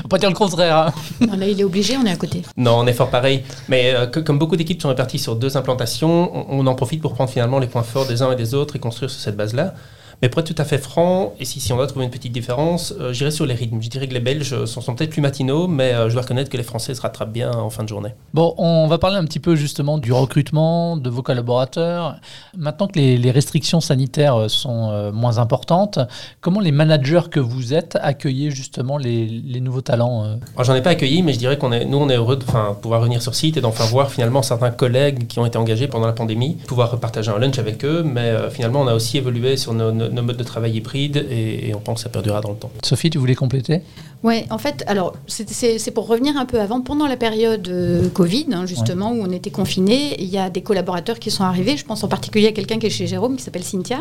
Faut 0.02 0.08
pas 0.08 0.18
dire 0.18 0.30
le 0.30 0.36
contraire. 0.36 0.78
hein. 0.78 0.94
Non, 1.22 1.36
là, 1.38 1.48
il 1.48 1.60
est 1.60 1.64
obligé, 1.64 1.96
on 1.98 2.06
est 2.06 2.12
à 2.12 2.16
côté. 2.16 2.44
Non, 2.58 2.80
on 2.80 2.88
est 2.88 2.94
fort 2.94 3.10
pareil. 3.10 3.44
Mais 3.68 3.94
euh, 3.94 4.08
que- 4.08 4.20
comme 4.20 4.40
beaucoup 4.40 4.56
d'équipes 4.56 4.82
sont 4.82 4.90
réparties 4.90 5.20
sur 5.20 5.36
deux 5.36 5.58
implantations, 5.58 6.32
on, 6.52 6.60
on 6.60 6.68
en 6.68 6.76
profite 6.76 7.02
pour 7.02 7.14
prendre 7.14 7.30
finalement 7.30 7.60
les 7.60 7.68
points 7.68 7.84
forts 7.84 8.06
des 8.08 8.22
uns 8.22 8.32
et 8.32 8.36
des 8.36 8.54
autres 8.54 8.76
et 8.76 8.80
construire 8.80 9.10
sur 9.10 9.20
cette 9.20 9.38
base-là. 9.38 9.74
Mais 10.22 10.28
pour 10.30 10.42
être 10.42 10.54
tout 10.54 10.62
à 10.62 10.66
fait 10.66 10.78
franc, 10.78 11.34
et 11.40 11.46
si, 11.46 11.60
si 11.62 11.72
on 11.72 11.78
doit 11.78 11.88
trouver 11.88 12.04
une 12.06 12.12
petite 12.12 12.34
différence, 12.34 12.94
euh, 13.00 13.14
j'irai 13.14 13.32
sur 13.32 13.46
les 13.46 13.54
rythmes. 13.54 13.82
Je 13.82 13.90
dirais 13.90 14.08
que 14.08 14.14
les 14.14 14.20
Belges 14.20 14.66
sont, 14.66 14.82
sont 14.82 14.94
peut-être 14.96 15.12
plus 15.12 15.22
matinaux, 15.22 15.68
mais 15.68 15.94
euh, 15.94 16.08
je 16.10 16.14
dois 16.14 16.24
reconnaître 16.24 16.50
que 16.50 16.58
les 16.58 16.64
Français 16.64 16.94
se 16.94 17.02
rattrapent 17.02 17.32
bien 17.32 17.52
en 17.54 17.70
fin 17.70 17.84
de 17.84 17.90
journée. 17.90 18.10
Bon, 18.34 18.54
on 18.58 18.88
va 18.88 18.98
parler 18.98 19.16
un 19.18 19.24
petit 19.24 19.40
peu 19.40 19.56
justement 19.56 19.98
du 19.98 20.12
recrutement 20.12 20.98
de 20.98 21.10
vos 21.10 21.22
collaborateurs. 21.22 22.18
Maintenant 22.58 22.88
que 22.88 23.00
les, 23.00 23.18
les 23.18 23.32
restrictions 23.32 23.80
sanitaires 23.82 24.36
euh, 24.36 24.48
sont 24.50 24.90
euh, 24.92 25.12
moins 25.14 25.38
importantes, 25.38 26.00
comment 26.42 26.60
les 26.60 26.72
managers 26.74 27.30
que 27.32 27.40
vous 27.40 27.74
êtes 27.74 27.98
accueillez 28.02 28.52
justement 28.52 28.98
les, 28.98 29.26
les 29.26 29.62
nouveaux 29.62 29.82
talents 29.82 30.38
j'en 30.62 30.76
ai 30.76 30.82
pas 30.82 30.90
accueilli, 30.92 31.24
mais 31.24 31.32
je 31.34 31.40
dirais 31.40 31.58
qu'on 31.58 31.72
est, 31.72 31.86
nous, 31.86 31.98
on 31.98 32.10
est 32.10 32.16
heureux 32.18 32.36
de 32.36 32.44
pouvoir 32.82 33.00
revenir 33.02 33.22
sur 33.22 33.36
site 33.36 33.56
et 33.58 33.62
d'enfin 33.62 33.86
voir 33.86 34.12
finalement 34.12 34.42
certains 34.42 34.72
collègues 34.72 35.28
qui 35.28 35.40
ont 35.40 35.46
été 35.46 35.58
engagés 35.58 35.88
pendant 35.88 36.08
la 36.08 36.14
pandémie, 36.14 36.56
pouvoir 36.68 36.92
repartager 36.92 37.32
un 37.32 37.40
lunch 37.40 37.58
avec 37.58 37.86
eux. 37.86 38.04
Mais 38.04 38.34
finalement, 38.52 38.82
on 38.82 38.88
a 38.88 38.94
aussi 38.94 39.18
évolué 39.18 39.56
sur 39.58 39.74
nos, 39.74 39.92
nos- 39.92 40.09
nos 40.12 40.22
modes 40.22 40.38
de 40.38 40.44
travail 40.44 40.76
hybrides 40.78 41.26
et, 41.30 41.70
et 41.70 41.76
on 41.76 41.80
pense 41.80 42.00
que 42.00 42.04
ça 42.04 42.10
perdurera 42.10 42.42
dans 42.42 42.52
le 42.52 42.56
temps. 42.58 42.72
Sophie, 42.84 43.10
tu 43.10 43.18
voulais 43.18 43.36
compléter? 43.36 43.82
Ouais, 44.22 44.46
en 44.50 44.58
fait, 44.58 44.84
alors 44.88 45.14
c'est- 45.28 45.92
pour 45.92 46.08
revenir 46.08 46.36
un 46.38 46.46
peu 46.46 46.60
avant, 46.60 46.82
pendant 46.82 47.08
la 47.08 47.16
période 47.16 47.68
euh, 47.70 48.10
Covid, 48.10 48.48
hein, 48.52 48.66
justement, 48.66 49.12
où 49.14 49.22
on 49.22 49.32
était 49.32 49.50
confinés, 49.50 50.22
il 50.22 50.28
y 50.28 50.38
a 50.38 50.50
des 50.50 50.62
collaborateurs 50.62 51.20
qui 51.20 51.32
sont 51.32 51.44
arrivés. 51.46 51.78
Je 51.78 51.86
pense 51.86 52.04
en 52.04 52.10
particulier 52.10 52.48
à 52.48 52.52
quelqu'un 52.52 52.80
qui 52.80 52.88
est 52.88 52.90
chez 52.90 53.08
Jérôme, 53.08 53.38
qui 53.38 53.44
s'appelle 53.44 53.64
Cynthia. 53.64 54.00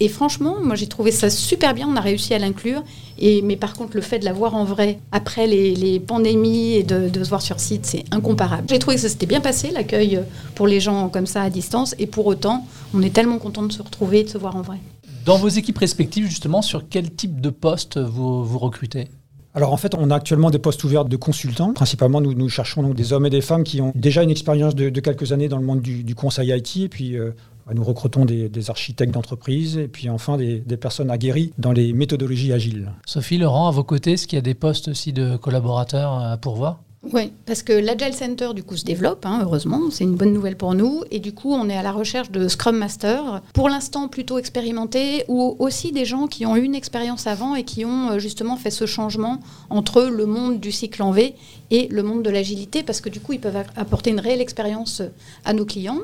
Et 0.00 0.08
franchement, 0.08 0.56
moi 0.62 0.74
j'ai 0.74 0.88
trouvé 0.88 1.12
ça 1.12 1.30
super 1.30 1.74
bien, 1.74 1.86
on 1.88 1.94
a 1.96 2.00
réussi 2.00 2.34
à 2.34 2.38
l'inclure. 2.40 2.82
Et 3.20 3.40
mais 3.42 3.54
par 3.56 3.74
contre, 3.74 3.92
le 3.94 4.02
fait 4.02 4.18
de 4.18 4.24
la 4.24 4.32
voir 4.32 4.56
en 4.56 4.64
vrai 4.64 4.98
après 5.12 5.46
les, 5.46 5.76
les 5.76 6.00
pandémies 6.00 6.72
et 6.74 6.82
de, 6.82 7.08
de 7.08 7.22
se 7.22 7.28
voir 7.28 7.40
sur 7.42 7.60
site, 7.60 7.86
c'est 7.86 8.04
incomparable. 8.10 8.64
J'ai 8.68 8.80
trouvé 8.80 8.96
que 8.96 9.02
ça 9.02 9.08
s'était 9.08 9.26
bien 9.26 9.40
passé 9.40 9.70
l'accueil 9.70 10.16
euh, 10.16 10.22
pour 10.56 10.66
les 10.66 10.80
gens 10.80 11.08
comme 11.08 11.26
ça 11.26 11.42
à 11.42 11.50
distance. 11.50 11.94
Et 12.00 12.06
pour 12.08 12.26
autant, 12.26 12.66
on 12.94 13.02
est 13.02 13.10
tellement 13.14 13.38
content 13.38 13.62
de 13.62 13.72
se 13.72 13.82
retrouver 13.82 14.20
et 14.20 14.24
de 14.24 14.28
se 14.28 14.38
voir 14.38 14.56
en 14.56 14.62
vrai. 14.62 14.78
Dans 15.24 15.36
vos 15.36 15.48
équipes 15.48 15.78
respectives, 15.78 16.26
justement, 16.26 16.62
sur 16.62 16.88
quel 16.88 17.14
type 17.14 17.40
de 17.40 17.50
poste 17.50 17.96
vous, 17.96 18.44
vous 18.44 18.58
recrutez? 18.58 19.08
Alors 19.54 19.72
en 19.72 19.76
fait, 19.76 19.94
on 19.94 20.10
a 20.10 20.16
actuellement 20.16 20.50
des 20.50 20.58
postes 20.58 20.82
ouverts 20.82 21.04
de 21.04 21.16
consultants. 21.16 21.74
Principalement, 21.74 22.20
nous, 22.20 22.34
nous 22.34 22.48
cherchons 22.48 22.82
donc 22.82 22.94
des 22.94 23.12
hommes 23.12 23.26
et 23.26 23.30
des 23.30 23.40
femmes 23.40 23.62
qui 23.62 23.80
ont 23.80 23.92
déjà 23.94 24.24
une 24.24 24.30
expérience 24.30 24.74
de, 24.74 24.88
de 24.90 25.00
quelques 25.00 25.30
années 25.30 25.48
dans 25.48 25.58
le 25.58 25.64
monde 25.64 25.80
du, 25.80 26.02
du 26.02 26.16
conseil 26.16 26.50
IT. 26.50 26.78
Et 26.78 26.88
puis, 26.88 27.16
euh, 27.16 27.32
nous 27.72 27.84
recrutons 27.84 28.24
des, 28.24 28.48
des 28.48 28.70
architectes 28.70 29.14
d'entreprise 29.14 29.76
et 29.78 29.86
puis 29.86 30.10
enfin 30.10 30.36
des, 30.36 30.58
des 30.58 30.76
personnes 30.76 31.10
aguerries 31.10 31.52
dans 31.58 31.72
les 31.72 31.92
méthodologies 31.92 32.52
agiles. 32.52 32.90
Sophie, 33.06 33.38
Laurent, 33.38 33.68
à 33.68 33.70
vos 33.70 33.84
côtés, 33.84 34.12
est-ce 34.12 34.26
qu'il 34.26 34.36
y 34.36 34.40
a 34.40 34.42
des 34.42 34.54
postes 34.54 34.88
aussi 34.88 35.12
de 35.12 35.36
collaborateurs 35.36 36.14
à 36.14 36.36
pourvoir? 36.36 36.80
Oui, 37.12 37.32
parce 37.46 37.64
que 37.64 37.72
l'Agile 37.72 38.14
Center, 38.14 38.50
du 38.54 38.62
coup, 38.62 38.76
se 38.76 38.84
développe, 38.84 39.26
hein, 39.26 39.40
heureusement, 39.42 39.80
c'est 39.90 40.04
une 40.04 40.14
bonne 40.14 40.32
nouvelle 40.32 40.56
pour 40.56 40.74
nous. 40.74 41.02
Et 41.10 41.18
du 41.18 41.32
coup, 41.32 41.52
on 41.52 41.68
est 41.68 41.76
à 41.76 41.82
la 41.82 41.90
recherche 41.90 42.30
de 42.30 42.46
Scrum 42.46 42.76
Master, 42.76 43.42
pour 43.54 43.68
l'instant 43.68 44.06
plutôt 44.06 44.38
expérimentés, 44.38 45.24
ou 45.26 45.56
aussi 45.58 45.90
des 45.90 46.04
gens 46.04 46.28
qui 46.28 46.46
ont 46.46 46.54
eu 46.56 46.62
une 46.62 46.76
expérience 46.76 47.26
avant 47.26 47.56
et 47.56 47.64
qui 47.64 47.84
ont 47.84 48.10
euh, 48.12 48.18
justement 48.20 48.56
fait 48.56 48.70
ce 48.70 48.86
changement 48.86 49.40
entre 49.68 50.02
le 50.04 50.26
monde 50.26 50.60
du 50.60 50.70
cycle 50.70 51.02
en 51.02 51.10
V 51.10 51.34
et 51.72 51.88
le 51.90 52.02
monde 52.04 52.22
de 52.22 52.30
l'agilité, 52.30 52.84
parce 52.84 53.00
que 53.00 53.08
du 53.08 53.18
coup, 53.18 53.32
ils 53.32 53.40
peuvent 53.40 53.64
apporter 53.74 54.10
une 54.10 54.20
réelle 54.20 54.40
expérience 54.40 55.00
euh, 55.00 55.08
à 55.44 55.54
nos 55.54 55.64
clients. 55.64 55.98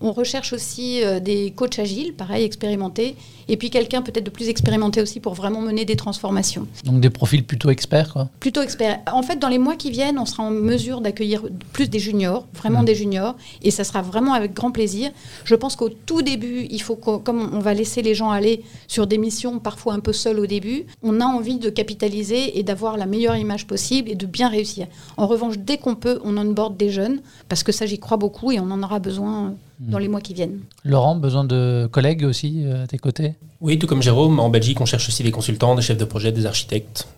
On 0.00 0.10
recherche 0.12 0.52
aussi 0.52 1.04
euh, 1.04 1.20
des 1.20 1.52
coachs 1.54 1.78
agiles, 1.78 2.12
pareil, 2.14 2.42
expérimentés, 2.42 3.14
et 3.46 3.56
puis 3.56 3.70
quelqu'un 3.70 4.02
peut-être 4.02 4.24
de 4.24 4.30
plus 4.30 4.48
expérimenté 4.48 5.00
aussi 5.00 5.20
pour 5.20 5.34
vraiment 5.34 5.60
mener 5.60 5.84
des 5.84 5.96
transformations 5.96 6.66
Donc 6.84 7.00
des 7.00 7.10
profils 7.10 7.44
plutôt 7.44 7.70
experts, 7.70 8.12
quoi. 8.12 8.28
plutôt 8.40 8.62
expert. 8.62 8.98
En 9.12 9.22
fait, 9.22 9.36
dans 9.36 9.48
les 9.48 9.58
mois 9.58 9.76
qui 9.76 9.90
viennent, 9.90 10.18
on 10.18 10.26
sera 10.26 10.39
en 10.40 10.50
mesure 10.50 11.00
d'accueillir 11.00 11.42
plus 11.72 11.88
des 11.88 11.98
juniors, 11.98 12.46
vraiment 12.54 12.80
Mhm. 12.80 12.84
des 12.86 12.94
juniors, 12.94 13.34
et 13.62 13.70
ça 13.70 13.84
sera 13.84 14.02
vraiment 14.02 14.32
avec 14.34 14.54
grand 14.54 14.70
plaisir. 14.70 15.10
Je 15.44 15.54
pense 15.54 15.76
qu'au 15.76 15.88
tout 15.90 16.22
début, 16.22 16.66
il 16.70 16.80
faut 16.82 16.96
comme 16.96 17.50
on 17.52 17.58
va 17.60 17.74
laisser 17.74 18.02
les 18.02 18.14
gens 18.14 18.30
aller 18.30 18.62
sur 18.88 19.06
des 19.06 19.18
missions 19.18 19.58
parfois 19.58 19.94
un 19.94 20.00
peu 20.00 20.12
seuls 20.12 20.38
au 20.38 20.46
début, 20.46 20.86
on 21.02 21.20
a 21.20 21.24
envie 21.24 21.58
de 21.58 21.70
capitaliser 21.70 22.58
et 22.58 22.62
d'avoir 22.62 22.96
la 22.96 23.06
meilleure 23.06 23.36
image 23.36 23.66
possible 23.66 24.10
et 24.10 24.14
de 24.14 24.26
bien 24.26 24.48
réussir. 24.48 24.86
En 25.16 25.26
revanche, 25.26 25.58
dès 25.58 25.78
qu'on 25.78 25.94
peut, 25.94 26.20
on 26.24 26.36
onboard 26.36 26.76
des 26.76 26.90
jeunes, 26.90 27.20
parce 27.48 27.62
que 27.62 27.72
ça, 27.72 27.86
j'y 27.86 27.98
crois 27.98 28.16
beaucoup 28.16 28.50
et 28.52 28.60
on 28.60 28.70
en 28.70 28.82
aura 28.82 28.98
besoin 28.98 29.54
dans 29.80 29.98
les 29.98 30.08
mois 30.08 30.20
qui 30.20 30.34
viennent. 30.34 30.60
Laurent, 30.84 31.16
besoin 31.16 31.44
de 31.44 31.88
collègues 31.90 32.24
aussi 32.24 32.64
euh, 32.66 32.84
à 32.84 32.86
tes 32.86 32.98
côtés? 32.98 33.34
Oui, 33.62 33.78
tout 33.78 33.86
comme 33.86 34.02
Jérôme, 34.02 34.38
en 34.38 34.50
Belgique, 34.50 34.80
on 34.80 34.84
cherche 34.86 35.08
aussi 35.08 35.22
des 35.22 35.30
consultants, 35.30 35.74
des 35.74 35.82
chefs 35.82 35.96
de 35.98 36.04
projet, 36.04 36.32
des 36.32 36.44
architectes. 36.46 37.08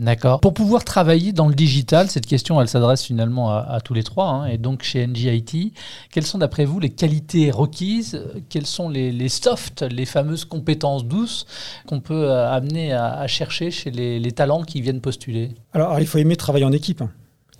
D'accord. 0.00 0.40
Pour 0.40 0.54
pouvoir 0.54 0.82
travailler 0.82 1.32
dans 1.32 1.46
le 1.46 1.54
digital, 1.54 2.08
cette 2.08 2.24
question, 2.24 2.58
elle 2.58 2.68
s'adresse 2.68 3.04
finalement 3.04 3.50
à, 3.50 3.58
à 3.58 3.80
tous 3.82 3.92
les 3.92 4.02
trois, 4.02 4.28
hein, 4.28 4.46
et 4.46 4.56
donc 4.56 4.82
chez 4.82 5.06
NGIT, 5.06 5.74
quelles 6.10 6.24
sont 6.24 6.38
d'après 6.38 6.64
vous 6.64 6.80
les 6.80 6.88
qualités 6.88 7.50
requises? 7.50 8.18
Quelles 8.48 8.64
sont 8.66 8.88
les, 8.88 9.12
les 9.12 9.28
softs, 9.28 9.82
les 9.82 10.06
fameuses 10.06 10.46
compétences 10.46 11.04
douces 11.04 11.44
qu'on 11.86 12.00
peut 12.00 12.30
euh, 12.30 12.50
amener 12.50 12.94
à, 12.94 13.12
à 13.12 13.26
chercher 13.26 13.70
chez 13.70 13.90
les, 13.90 14.18
les 14.18 14.32
talents 14.32 14.62
qui 14.62 14.80
viennent 14.80 15.02
postuler? 15.02 15.50
Alors, 15.74 16.00
il 16.00 16.06
faut 16.06 16.16
aimer 16.16 16.36
travailler 16.36 16.64
en 16.64 16.72
équipe, 16.72 17.02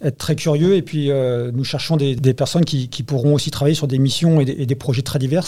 être 0.03 0.17
très 0.17 0.35
curieux, 0.35 0.77
et 0.77 0.83
puis 0.83 1.11
euh, 1.11 1.53
nous 1.53 1.65
cherchons 1.65 1.99
des, 1.99 2.17
des 2.17 2.33
personnes 2.33 2.65
qui, 2.65 2.89
qui 2.89 3.03
pourront 3.03 3.35
aussi 3.35 3.51
travailler 3.51 3.75
sur 3.75 3.87
des 3.87 3.99
missions 3.99 4.41
et 4.41 4.47
des, 4.47 4.53
et 4.53 4.65
des 4.65 4.75
projets 4.77 5.03
très 5.03 5.19
divers, 5.19 5.45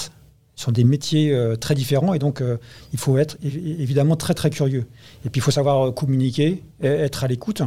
sur 0.54 0.70
des 0.72 0.84
métiers 0.84 1.32
euh, 1.32 1.56
très 1.56 1.74
différents, 1.74 2.14
et 2.14 2.18
donc 2.18 2.40
euh, 2.40 2.58
il 2.92 2.98
faut 2.98 3.16
être 3.18 3.36
évi- 3.44 3.80
évidemment 3.80 4.16
très 4.16 4.34
très 4.34 4.50
curieux. 4.50 4.86
Et 5.24 5.30
puis 5.30 5.38
il 5.38 5.42
faut 5.42 5.50
savoir 5.50 5.88
euh, 5.88 5.90
communiquer, 5.92 6.62
être 6.82 7.24
à 7.24 7.26
l'écoute, 7.26 7.62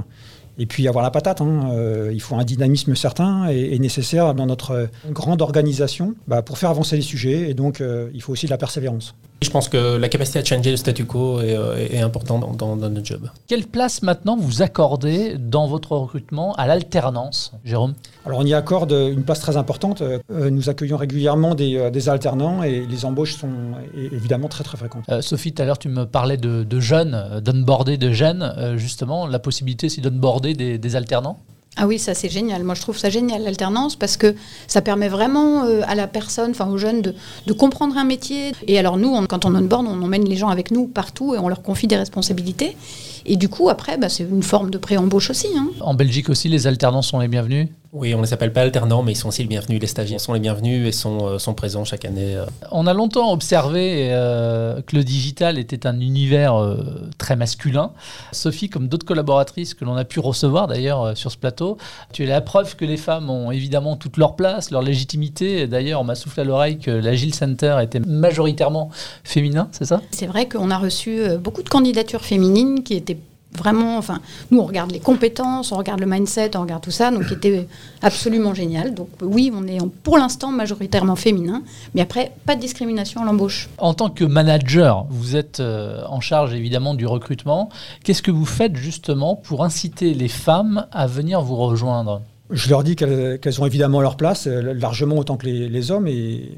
et 0.58 0.66
puis 0.66 0.88
avoir 0.88 1.04
la 1.04 1.12
patate. 1.12 1.42
hein. 1.42 1.72
Il 2.14 2.22
faut 2.22 2.36
un 2.36 2.44
dynamisme 2.44 2.96
certain 2.96 3.48
et, 3.50 3.78
nécessaire 3.80 4.34
dans 4.34 4.46
notre 4.46 4.88
grande 5.10 5.42
organisation 5.42 6.16
bah, 6.28 6.42
pour 6.42 6.58
faire 6.58 6.70
avancer 6.70 6.96
les 6.96 7.02
sujets, 7.02 7.50
et 7.50 7.54
donc 7.54 7.84
il 8.14 8.22
faut 8.22 8.32
aussi 8.32 8.46
de 8.46 8.52
la 8.52 8.58
persévérance. 8.58 9.16
Je 9.42 9.50
pense 9.52 9.70
que 9.70 9.98
la 9.98 10.10
capacité 10.10 10.40
à 10.40 10.44
changer 10.44 10.72
le 10.72 10.78
statu 10.78 11.06
quo 11.06 11.40
est, 11.40 11.56
euh, 11.56 11.76
est- 11.78 11.96
est 11.96 12.00
importante 12.02 12.42
dans, 12.42 12.54
dans- 12.54 12.76
dans 12.78 12.90
notre 12.90 13.06
job. 13.06 13.30
Quelle 13.48 13.66
place 13.66 14.02
maintenant 14.02 14.38
vous 14.38 14.62
accordez 14.62 15.38
dans 15.38 15.68
votre 15.68 15.92
recrutement 15.92 16.54
à 16.56 16.66
l'alternance, 16.68 17.52
Jérôme? 17.64 17.94
Alors 18.26 18.40
on 18.40 18.46
y 18.46 18.54
accorde 18.54 18.92
une 18.92 19.24
place 19.24 19.40
très 19.42 19.56
importante. 19.58 20.02
Euh, 20.02 20.20
Nous 20.50 20.70
accueillons 20.70 20.98
régulièrement 20.98 21.54
des, 21.54 21.78
euh, 21.78 21.90
des 21.92 22.10
alternants 22.10 22.64
et 22.64 22.86
les 22.88 23.06
embauches 23.06 23.36
sont 23.36 23.50
évidemment 23.96 24.48
très 24.48 24.64
très 24.64 24.78
fréquentes. 24.78 25.04
Euh, 25.10 25.22
Sophie, 25.22 25.54
tout 25.54 25.62
à 25.62 25.66
l'heure, 25.66 25.78
tu 25.80 25.90
me 25.90 26.06
parlais 26.06 26.38
de, 26.38 26.64
de 26.64 26.80
jeunes, 26.80 27.42
d'onboarder 27.44 27.98
de 27.98 28.12
jeunes. 28.12 28.42
Euh, 28.58 28.78
justement, 28.78 29.28
la 29.28 29.40
possibilité, 29.40 29.90
c'est 29.90 30.02
d'onboarder 30.02 30.54
des, 30.54 30.78
des 30.78 30.96
alternants? 30.96 31.40
Ah 31.78 31.88
oui, 31.88 32.00
ça 32.00 32.14
c'est 32.14 32.30
génial. 32.30 32.64
Moi 32.64 32.74
je 32.76 32.82
trouve 32.82 32.98
ça 32.98 33.10
génial 33.10 33.44
l'alternance 33.44 33.96
parce 33.96 34.16
que 34.16 34.36
ça 34.68 34.82
permet 34.82 35.10
vraiment 35.10 35.66
euh, 35.66 35.82
à 35.88 35.96
la 35.96 36.08
personne, 36.08 36.52
enfin 36.52 36.68
aux 36.70 36.78
jeunes, 36.78 37.02
de, 37.02 37.54
comprendre 37.54 37.98
un 37.98 38.06
métier. 38.06 38.54
Et 38.68 38.80
alors 38.80 38.98
nous, 38.98 39.10
on- 39.10 39.26
quand 39.26 39.44
on 39.46 39.54
onboard, 39.56 39.86
on 39.88 40.02
emmène 40.02 40.24
les 40.26 40.38
gens 40.38 40.50
avec 40.50 40.72
nous 40.72 40.88
partout 40.88 41.36
et 41.36 41.38
on 41.38 41.50
leur 41.50 41.62
confie 41.62 41.88
des 41.88 41.98
responsabilités. 41.98 42.78
Et 43.26 43.36
du 43.38 43.50
coup, 43.50 43.70
après, 43.70 43.98
bah, 43.98 44.08
c'est 44.08 44.24
une 44.24 44.44
forme 44.44 44.70
de 44.70 44.78
pré-embauche 44.78 45.30
aussi. 45.32 45.48
hein. 45.58 45.68
En 45.82 45.96
Belgique 45.96 46.30
aussi, 46.30 46.48
les 46.48 46.68
alternants 46.68 47.02
sont 47.02 47.20
les 47.20 47.28
bienvenus? 47.28 47.68
Oui, 47.98 48.14
on 48.14 48.18
ne 48.18 48.24
les 48.24 48.34
appelle 48.34 48.52
pas 48.52 48.60
alternants, 48.64 49.04
mais 49.04 49.14
ils 49.14 49.16
sont 49.16 49.30
aussi 49.30 49.42
les 49.44 49.48
bienvenus. 49.48 49.80
Les 49.80 49.88
stagiaires 49.88 50.20
sont 50.20 50.34
les 50.34 50.42
bienvenus 50.42 50.86
et 50.86 50.92
sont, 50.92 51.28
euh, 51.28 51.40
sont 51.40 51.54
présents 51.54 51.86
chaque 51.86 52.04
année. 52.04 52.36
euh. 52.36 52.46
On 52.72 52.88
a 52.88 52.94
longtemps 52.94 53.32
observé 53.32 54.10
euh, 54.12 54.82
que 54.82 54.98
le 54.98 55.06
digital 55.06 55.58
était 55.58 55.88
un 55.88 55.98
univers 56.02 56.62
euh, 56.62 56.76
très 57.18 57.38
masculin. 57.38 57.92
Sophie, 58.34 58.68
comme 58.68 58.90
d'autres 58.90 59.06
collaboratrices 59.06 59.74
que 59.74 59.86
l'on 59.86 59.96
a 59.96 60.04
pu 60.04 60.20
recevoir 60.20 60.68
d'ailleurs 60.68 61.04
euh, 61.04 61.16
sur 61.16 61.32
ce 61.32 61.38
plateau, 61.38 61.78
tu 62.12 62.24
es 62.24 62.26
la 62.26 62.42
preuve 62.42 62.76
que 62.76 62.84
les 62.84 62.98
femmes 62.98 63.30
ont 63.30 63.50
évidemment 63.50 63.96
toute 63.96 64.18
leur 64.18 64.36
place, 64.36 64.72
leur 64.72 64.82
légitimité. 64.82 65.66
D'ailleurs, 65.66 66.02
on 66.02 66.04
m'a 66.04 66.16
soufflé 66.16 66.42
à 66.42 66.46
l'oreille 66.46 66.80
que 66.80 66.92
l'Agile 66.92 67.34
Center 67.34 67.78
était 67.82 68.02
majoritairement 68.02 68.90
féminin, 69.24 69.70
c'est 69.72 69.86
ça? 69.86 70.02
C'est 70.12 70.28
vrai 70.28 70.50
qu'on 70.50 70.70
a 70.70 70.78
reçu 70.78 71.22
beaucoup 71.40 71.64
de 71.64 71.70
candidatures 71.70 72.26
féminines 72.26 72.84
qui 72.84 72.96
étaient 72.96 73.18
vraiment, 73.56 73.98
enfin, 73.98 74.20
nous 74.52 74.60
on 74.60 74.66
regarde 74.66 74.92
les 74.92 75.00
compétences, 75.00 75.72
on 75.72 75.78
regarde 75.78 76.00
le 76.00 76.06
mindset, 76.06 76.56
on 76.58 76.62
regarde 76.62 76.84
tout 76.84 76.92
ça, 76.92 77.12
donc 77.12 77.28
qui 77.28 77.34
était 77.34 77.68
absolument 78.02 78.54
génial. 78.54 78.94
Donc 78.94 79.10
oui, 79.22 79.52
on 79.56 79.68
est 79.68 79.82
en- 79.82 79.90
pour 80.04 80.18
l'instant 80.18 80.52
majoritairement 80.52 81.16
féminin, 81.16 81.64
mais 81.94 82.02
après 82.02 82.32
pas 82.46 82.56
de 82.56 82.62
discrimination 82.62 83.22
à 83.22 83.26
l'embauche. 83.26 83.70
En 83.78 83.94
tant 83.94 84.10
que 84.10 84.24
manager, 84.24 85.06
vous 85.10 85.36
êtes 85.36 85.60
euh, 85.60 86.04
en 86.08 86.22
charge 86.22 86.54
évidemment 86.54 86.94
du 86.94 87.06
recrutement. 87.08 87.70
Qu'est-ce 88.04 88.22
que 88.22 88.32
vous 88.32 88.46
faites 88.46 88.76
justement 88.76 89.36
pour 89.36 89.64
inciter 89.64 90.14
les 90.14 90.28
femmes 90.28 90.86
à 90.92 91.08
venir 91.08 91.42
vous 91.42 91.56
rejoindre? 91.56 92.22
Je 92.52 92.70
leur 92.70 92.84
dis 92.84 92.96
qu'elles 92.96 93.40
qu'elles 93.40 93.60
ont 93.60 93.66
évidemment 93.66 94.02
leur 94.02 94.18
place, 94.18 94.46
euh, 94.48 94.74
largement 94.74 95.16
autant 95.18 95.36
que 95.36 95.48
les, 95.48 95.68
les 95.68 95.92
hommes, 95.92 96.08
et, 96.08 96.52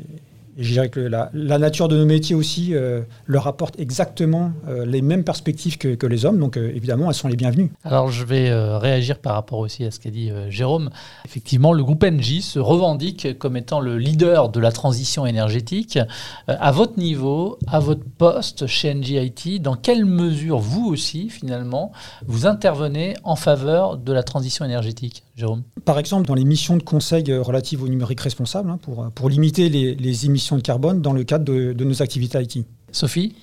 et 0.57 0.63
je 0.63 0.71
dirais 0.71 0.89
que 0.89 0.99
la, 0.99 1.29
la 1.33 1.59
nature 1.59 1.87
de 1.87 1.95
nos 1.95 2.05
métiers 2.05 2.35
aussi 2.35 2.73
euh, 2.73 3.01
leur 3.27 3.45
apporte 3.45 3.79
exactement 3.79 4.51
euh, 4.67 4.85
les 4.85 5.03
mêmes 5.03 5.23
perspectives 5.23 5.77
que, 5.77 5.93
que 5.93 6.07
les 6.07 6.25
hommes, 6.25 6.39
donc 6.39 6.57
euh, 6.57 6.71
évidemment 6.75 7.09
elles 7.09 7.15
sont 7.15 7.27
les 7.27 7.35
bienvenues. 7.35 7.71
Alors 7.83 8.09
je 8.09 8.25
vais 8.25 8.51
réagir 8.77 9.19
par 9.19 9.33
rapport 9.33 9.59
aussi 9.59 9.83
à 9.85 9.91
ce 9.91 9.99
qu'a 9.99 10.09
dit 10.09 10.31
Jérôme. 10.49 10.89
Effectivement, 11.25 11.73
le 11.73 11.83
groupe 11.83 12.03
NJ 12.03 12.41
se 12.41 12.59
revendique 12.59 13.37
comme 13.37 13.55
étant 13.55 13.79
le 13.79 13.97
leader 13.97 14.49
de 14.49 14.59
la 14.59 14.71
transition 14.71 15.25
énergétique. 15.25 15.99
À 16.47 16.71
votre 16.71 16.97
niveau, 16.97 17.59
à 17.67 17.79
votre 17.79 18.03
poste 18.17 18.65
chez 18.67 18.93
NJIT, 18.93 19.59
dans 19.59 19.75
quelle 19.75 20.05
mesure 20.05 20.59
vous 20.59 20.87
aussi, 20.87 21.29
finalement, 21.29 21.91
vous 22.25 22.45
intervenez 22.45 23.15
en 23.23 23.35
faveur 23.35 23.97
de 23.97 24.13
la 24.13 24.23
transition 24.23 24.65
énergétique, 24.65 25.23
Jérôme? 25.35 25.63
Par 25.85 25.99
exemple, 25.99 26.27
dans 26.27 26.35
les 26.35 26.45
missions 26.45 26.77
de 26.77 26.83
conseil 26.83 27.31
relatives 27.33 27.83
au 27.83 27.87
numérique 27.87 28.21
responsable, 28.21 28.69
hein, 28.69 28.79
pour, 28.81 29.09
pour 29.13 29.29
limiter 29.29 29.69
les, 29.69 29.95
les 29.95 30.25
émissions 30.25 30.46
de 30.55 30.61
carbone 30.61 31.01
dans 31.01 31.13
le 31.13 31.23
cadre 31.23 31.45
de, 31.45 31.73
de 31.73 31.83
nos 31.83 32.01
activités 32.01 32.41
IT. 32.41 32.65
Sophie 32.91 33.33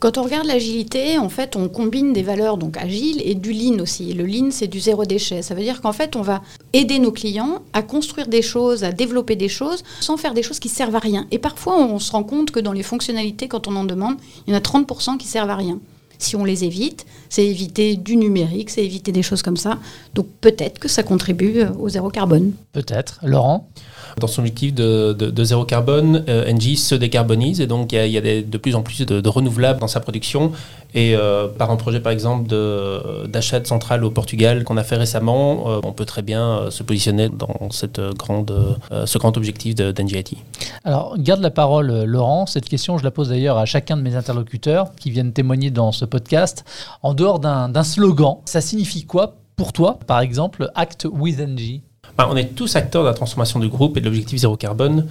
Quand 0.00 0.18
on 0.18 0.22
regarde 0.22 0.46
l'agilité, 0.46 1.18
en 1.18 1.28
fait, 1.28 1.56
on 1.56 1.68
combine 1.68 2.12
des 2.12 2.22
valeurs 2.22 2.56
donc 2.56 2.76
agiles 2.76 3.22
et 3.24 3.34
du 3.34 3.52
lean 3.52 3.78
aussi. 3.80 4.12
Le 4.12 4.26
lean, 4.26 4.50
c'est 4.50 4.66
du 4.66 4.80
zéro 4.80 5.04
déchet. 5.04 5.42
Ça 5.42 5.54
veut 5.54 5.62
dire 5.62 5.80
qu'en 5.80 5.92
fait, 5.92 6.16
on 6.16 6.22
va 6.22 6.42
aider 6.72 6.98
nos 6.98 7.12
clients 7.12 7.62
à 7.72 7.82
construire 7.82 8.26
des 8.26 8.42
choses, 8.42 8.82
à 8.84 8.92
développer 8.92 9.36
des 9.36 9.48
choses, 9.48 9.84
sans 10.00 10.16
faire 10.16 10.34
des 10.34 10.42
choses 10.42 10.58
qui 10.58 10.68
servent 10.68 10.96
à 10.96 11.00
rien. 11.00 11.26
Et 11.30 11.38
parfois, 11.38 11.78
on 11.78 11.98
se 11.98 12.10
rend 12.12 12.24
compte 12.24 12.50
que 12.50 12.60
dans 12.60 12.72
les 12.72 12.82
fonctionnalités, 12.82 13.48
quand 13.48 13.68
on 13.68 13.76
en 13.76 13.84
demande, 13.84 14.16
il 14.46 14.52
y 14.52 14.54
en 14.54 14.58
a 14.58 14.62
30% 14.62 15.16
qui 15.16 15.26
servent 15.26 15.50
à 15.50 15.56
rien. 15.56 15.78
Si 16.18 16.34
on 16.36 16.44
les 16.44 16.64
évite, 16.64 17.06
c'est 17.28 17.46
éviter 17.46 17.96
du 17.96 18.16
numérique, 18.16 18.70
c'est 18.70 18.84
éviter 18.84 19.12
des 19.12 19.22
choses 19.22 19.42
comme 19.42 19.56
ça. 19.56 19.78
Donc 20.14 20.26
peut-être 20.40 20.78
que 20.80 20.88
ça 20.88 21.02
contribue 21.02 21.60
euh, 21.60 21.68
au 21.78 21.88
zéro 21.88 22.10
carbone. 22.10 22.52
Peut-être. 22.72 23.20
Laurent 23.22 23.68
Dans 24.20 24.26
son 24.26 24.40
objectif 24.42 24.74
de, 24.74 25.12
de- 25.12 25.30
de 25.30 25.44
zéro 25.44 25.64
carbone, 25.64 26.24
euh, 26.28 26.52
Engie 26.52 26.76
se 26.76 26.94
décarbonise 26.96 27.60
et 27.60 27.66
donc 27.68 27.92
il 27.92 27.96
y 27.96 27.98
a, 27.98 28.06
il 28.06 28.12
y 28.12 28.18
a 28.18 28.20
des- 28.20 28.42
de 28.42 28.58
plus 28.58 28.74
en 28.74 28.82
plus 28.82 29.04
de, 29.06 29.20
de 29.20 29.28
renouvelables 29.28 29.78
dans 29.80 29.86
sa 29.88 30.00
production. 30.00 30.52
Et 30.94 31.14
euh, 31.14 31.48
par 31.48 31.70
un 31.70 31.76
projet 31.76 32.00
par 32.00 32.12
exemple 32.12 32.48
d'achat 33.28 33.60
de, 33.60 33.66
centrale 33.66 34.04
au 34.04 34.10
Portugal 34.10 34.64
qu'on 34.64 34.76
a 34.76 34.84
fait 34.84 34.96
récemment, 34.96 35.70
euh, 35.70 35.80
on 35.84 35.92
peut 35.92 36.04
très 36.04 36.22
bien 36.22 36.42
euh, 36.42 36.70
se 36.70 36.82
positionner 36.82 37.28
dans 37.28 37.70
cette 37.70 38.00
grande, 38.00 38.50
euh, 38.90 39.06
ce 39.06 39.18
grand 39.18 39.36
objectif 39.36 39.74
d'NGIT. 39.74 40.38
Alors, 40.84 41.16
garde 41.18 41.40
la 41.40 41.50
parole, 41.50 42.04
Laurent. 42.04 42.46
Cette 42.46 42.68
question, 42.68 42.98
je 42.98 43.04
la 43.04 43.10
pose 43.10 43.28
d'ailleurs 43.28 43.58
à 43.58 43.66
chacun 43.66 43.96
de 43.96 44.02
mes 44.02 44.16
interlocuteurs 44.16 44.92
qui 44.94 45.10
viennent 45.10 45.32
témoigner 45.32 45.70
dans 45.70 45.92
ce 45.92 46.04
podcast. 46.04 46.64
En 47.02 47.14
dehors 47.14 47.38
d'un 47.38 47.68
d'un 47.68 47.84
slogan, 47.84 48.38
ça 48.44 48.60
signifie 48.60 49.04
quoi 49.04 49.34
pour 49.56 49.72
toi, 49.72 49.98
par 50.06 50.20
exemple, 50.20 50.70
Act 50.74 51.06
with 51.10 51.38
NG 51.38 51.82
Bah, 52.16 52.28
on 52.30 52.36
est 52.36 52.54
tous 52.54 52.76
acteurs 52.76 53.02
de 53.02 53.08
la 53.08 53.14
transformation 53.14 53.58
du 53.60 53.68
groupe 53.68 53.96
et 53.96 54.00
de 54.00 54.06
l'objectif 54.06 54.38
zéro 54.38 54.56
carbone. 54.56 55.08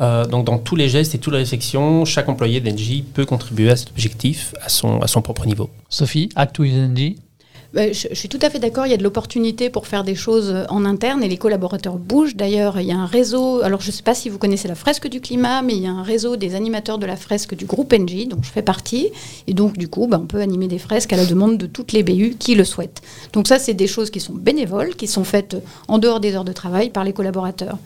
Euh, 0.00 0.24
donc 0.24 0.46
dans 0.46 0.58
tous 0.58 0.76
les 0.76 0.88
gestes 0.88 1.14
et 1.14 1.18
toutes 1.18 1.32
les 1.34 1.40
réflexions, 1.40 2.04
chaque 2.04 2.28
employé 2.28 2.60
d'Engie 2.60 3.02
peut 3.02 3.26
contribuer 3.26 3.70
à 3.70 3.76
cet 3.76 3.90
objectif 3.90 4.54
à 4.62 4.68
son, 4.68 5.00
à 5.00 5.06
son 5.06 5.22
propre 5.22 5.46
niveau. 5.46 5.70
Sophie, 5.88 6.30
Act 6.36 6.58
with 6.58 6.72
NG 6.72 6.96
Ben, 6.96 7.29
je, 7.74 8.08
je 8.10 8.14
suis 8.14 8.28
tout 8.28 8.38
à 8.42 8.50
fait 8.50 8.58
d'accord, 8.58 8.86
il 8.86 8.90
y 8.90 8.94
a 8.94 8.96
de 8.96 9.02
l'opportunité 9.02 9.70
pour 9.70 9.86
faire 9.86 10.04
des 10.04 10.14
choses 10.14 10.50
euh, 10.50 10.64
en 10.68 10.84
interne 10.84 11.22
et 11.22 11.28
les 11.28 11.36
collaborateurs 11.36 11.96
bougent. 11.96 12.36
D'ailleurs, 12.36 12.80
il 12.80 12.86
y 12.86 12.92
a 12.92 12.96
un 12.96 13.06
réseau, 13.06 13.62
alors 13.62 13.80
je 13.80 13.88
ne 13.88 13.92
sais 13.92 14.02
pas 14.02 14.14
si 14.14 14.28
vous 14.28 14.38
connaissez 14.38 14.68
la 14.68 14.74
fresque 14.74 15.08
du 15.08 15.20
climat, 15.20 15.62
mais 15.62 15.74
il 15.74 15.82
y 15.82 15.86
a 15.86 15.90
un 15.90 16.02
réseau 16.02 16.36
des 16.36 16.54
animateurs 16.54 16.98
de 16.98 17.06
la 17.06 17.16
fresque 17.16 17.54
du 17.54 17.66
groupe 17.66 17.92
NJ, 17.92 18.28
dont 18.28 18.42
je 18.42 18.50
fais 18.50 18.62
partie. 18.62 19.10
Et 19.46 19.54
donc, 19.54 19.78
du 19.78 19.88
coup, 19.88 20.06
ben, 20.06 20.20
on 20.22 20.26
peut 20.26 20.40
animer 20.40 20.68
des 20.68 20.78
fresques 20.78 21.12
à 21.12 21.16
la 21.16 21.26
demande 21.26 21.58
de 21.58 21.66
toutes 21.66 21.92
les 21.92 22.02
BU 22.02 22.36
qui 22.38 22.54
le 22.54 22.64
souhaitent. 22.64 23.02
Donc 23.32 23.46
ça, 23.46 23.58
c'est 23.58 23.74
des 23.74 23.86
choses 23.86 24.10
qui 24.10 24.20
sont 24.20 24.34
bénévoles, 24.34 24.96
qui 24.96 25.06
sont 25.06 25.24
faites 25.24 25.56
en 25.88 25.98
dehors 25.98 26.20
des 26.20 26.34
heures 26.34 26.44
de 26.44 26.52
travail 26.52 26.90
par 26.90 27.04
les 27.04 27.12
collaborateurs. 27.12 27.78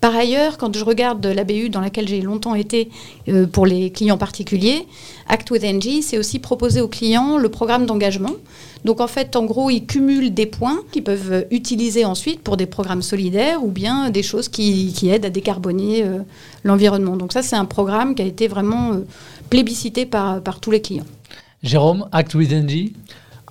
Par 0.00 0.14
ailleurs, 0.14 0.58
quand 0.58 0.76
je 0.76 0.84
regarde 0.84 1.24
la 1.24 1.44
BU 1.44 1.70
dans 1.70 1.80
laquelle 1.80 2.08
j'ai 2.08 2.20
longtemps 2.20 2.54
été 2.54 2.90
euh, 3.28 3.46
pour 3.46 3.66
les 3.66 3.90
clients 3.90 4.18
particuliers, 4.18 4.86
Act 5.30 5.52
with 5.52 5.62
NG, 5.62 6.02
c'est 6.02 6.18
aussi 6.18 6.40
proposer 6.40 6.80
aux 6.80 6.88
clients 6.88 7.38
le 7.38 7.48
programme 7.48 7.86
d'engagement. 7.86 8.32
Donc 8.84 9.00
en 9.00 9.06
fait, 9.06 9.36
en 9.36 9.44
gros, 9.44 9.70
ils 9.70 9.86
cumulent 9.86 10.34
des 10.34 10.46
points 10.46 10.80
qu'ils 10.90 11.04
peuvent 11.04 11.32
euh, 11.32 11.42
utiliser 11.52 12.04
ensuite 12.04 12.40
pour 12.40 12.56
des 12.56 12.66
programmes 12.66 13.00
solidaires 13.00 13.62
ou 13.62 13.68
bien 13.68 14.10
des 14.10 14.24
choses 14.24 14.48
qui, 14.48 14.92
aident 15.08 15.26
à 15.26 15.30
décarboner 15.30 16.02
euh, 16.02 16.18
l'environnement. 16.64 17.16
Donc 17.16 17.32
ça, 17.32 17.42
c'est 17.42 17.54
un 17.54 17.64
programme 17.64 18.16
qui 18.16 18.22
a 18.22 18.24
été 18.24 18.48
vraiment 18.48 18.92
euh, 18.92 19.06
plébiscité 19.50 20.04
par, 20.04 20.42
par 20.42 20.58
tous 20.58 20.72
les 20.72 20.82
clients. 20.82 21.06
Jérôme, 21.62 22.08
Act 22.10 22.34
with 22.34 22.50
NG 22.50 22.90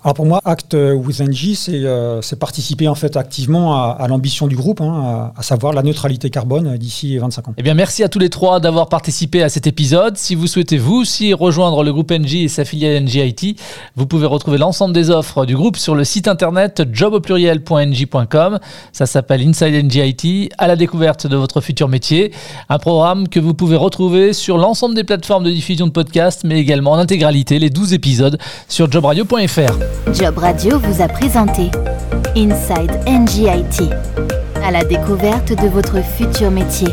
Alors 0.04 0.14
pour 0.14 0.26
moi, 0.26 0.42
Act 0.46 0.76
with 0.76 1.20
NG, 1.20 1.56
c'est 1.56 1.74
euh, 1.74 2.22
c'est 2.22 2.40
participer 2.40 2.88
en 2.88 2.96
fait 2.96 3.18
activement 3.18 3.76
à, 3.76 4.08
l'ambition 4.08 4.48
du 4.48 4.56
groupe, 4.56 4.82
hein, 4.82 5.32
à, 5.36 5.44
savoir 5.44 5.74
la 5.74 5.84
neutralité 5.84 6.30
carbone 6.30 6.78
d'ici 6.78 7.18
25 7.18 7.48
ans. 7.50 7.54
Eh 7.58 7.64
bien, 7.64 7.74
merci 7.74 8.04
à 8.04 8.10
tous 8.10 8.20
les 8.20 8.30
trois 8.30 8.60
d'avoir 8.60 8.88
participé 8.88 9.44
à 9.44 9.50
cet 9.50 9.68
épisode. 9.68 10.18
Si 10.18 10.36
vous 10.36 10.48
souhaitez 10.48 10.78
vous 10.78 10.96
aussi 10.96 11.34
rejoindre 11.34 11.84
le 11.84 11.92
groupe 11.92 12.12
NG 12.12 12.36
et 12.36 12.48
sa 12.48 12.64
filiale 12.64 13.04
NGIT, 13.04 13.58
vous 13.96 14.06
pouvez 14.06 14.26
retrouver 14.26 14.58
l'ensemble 14.58 14.94
des 14.94 15.10
offres 15.10 15.46
du 15.46 15.56
groupe 15.56 15.76
sur 15.76 15.96
le 15.96 16.04
site 16.04 16.28
internet 16.28 16.84
job 16.94 17.14
au 17.14 17.20
pluriel.ng.com. 17.20 18.60
Ça 18.94 19.06
s'appelle 19.06 19.42
Inside 19.42 19.84
NGIT, 19.86 20.50
à 20.58 20.68
la 20.68 20.76
découverte 20.76 21.28
de 21.28 21.36
votre 21.36 21.60
futur 21.60 21.90
métier. 21.90 22.32
Un 22.70 22.80
programme 22.80 23.28
que 23.28 23.40
vous 23.40 23.54
pouvez 23.54 23.76
retrouver 23.76 24.34
sur 24.34 24.58
l'ensemble 24.58 24.96
des 24.96 25.04
plateformes 25.04 25.44
de 25.44 25.52
diffusion 25.52 25.88
de 25.88 25.92
podcasts, 25.92 26.44
mais 26.46 26.60
également 26.60 26.92
en 26.92 26.98
intégralité, 26.98 27.60
les 27.60 27.70
12 27.70 27.94
épisodes 27.94 28.38
sur 28.68 28.90
jobradio.fr. 28.90 29.89
Job 30.14 30.38
Radio 30.38 30.80
vous 30.80 31.02
a 31.02 31.08
présenté 31.08 31.72
Inside 32.36 32.92
NGIT, 33.08 33.90
à 34.64 34.72
la 34.72 34.84
découverte 34.84 35.50
de 35.50 35.68
votre 35.68 36.04
futur 36.04 36.52
métier. 36.52 36.88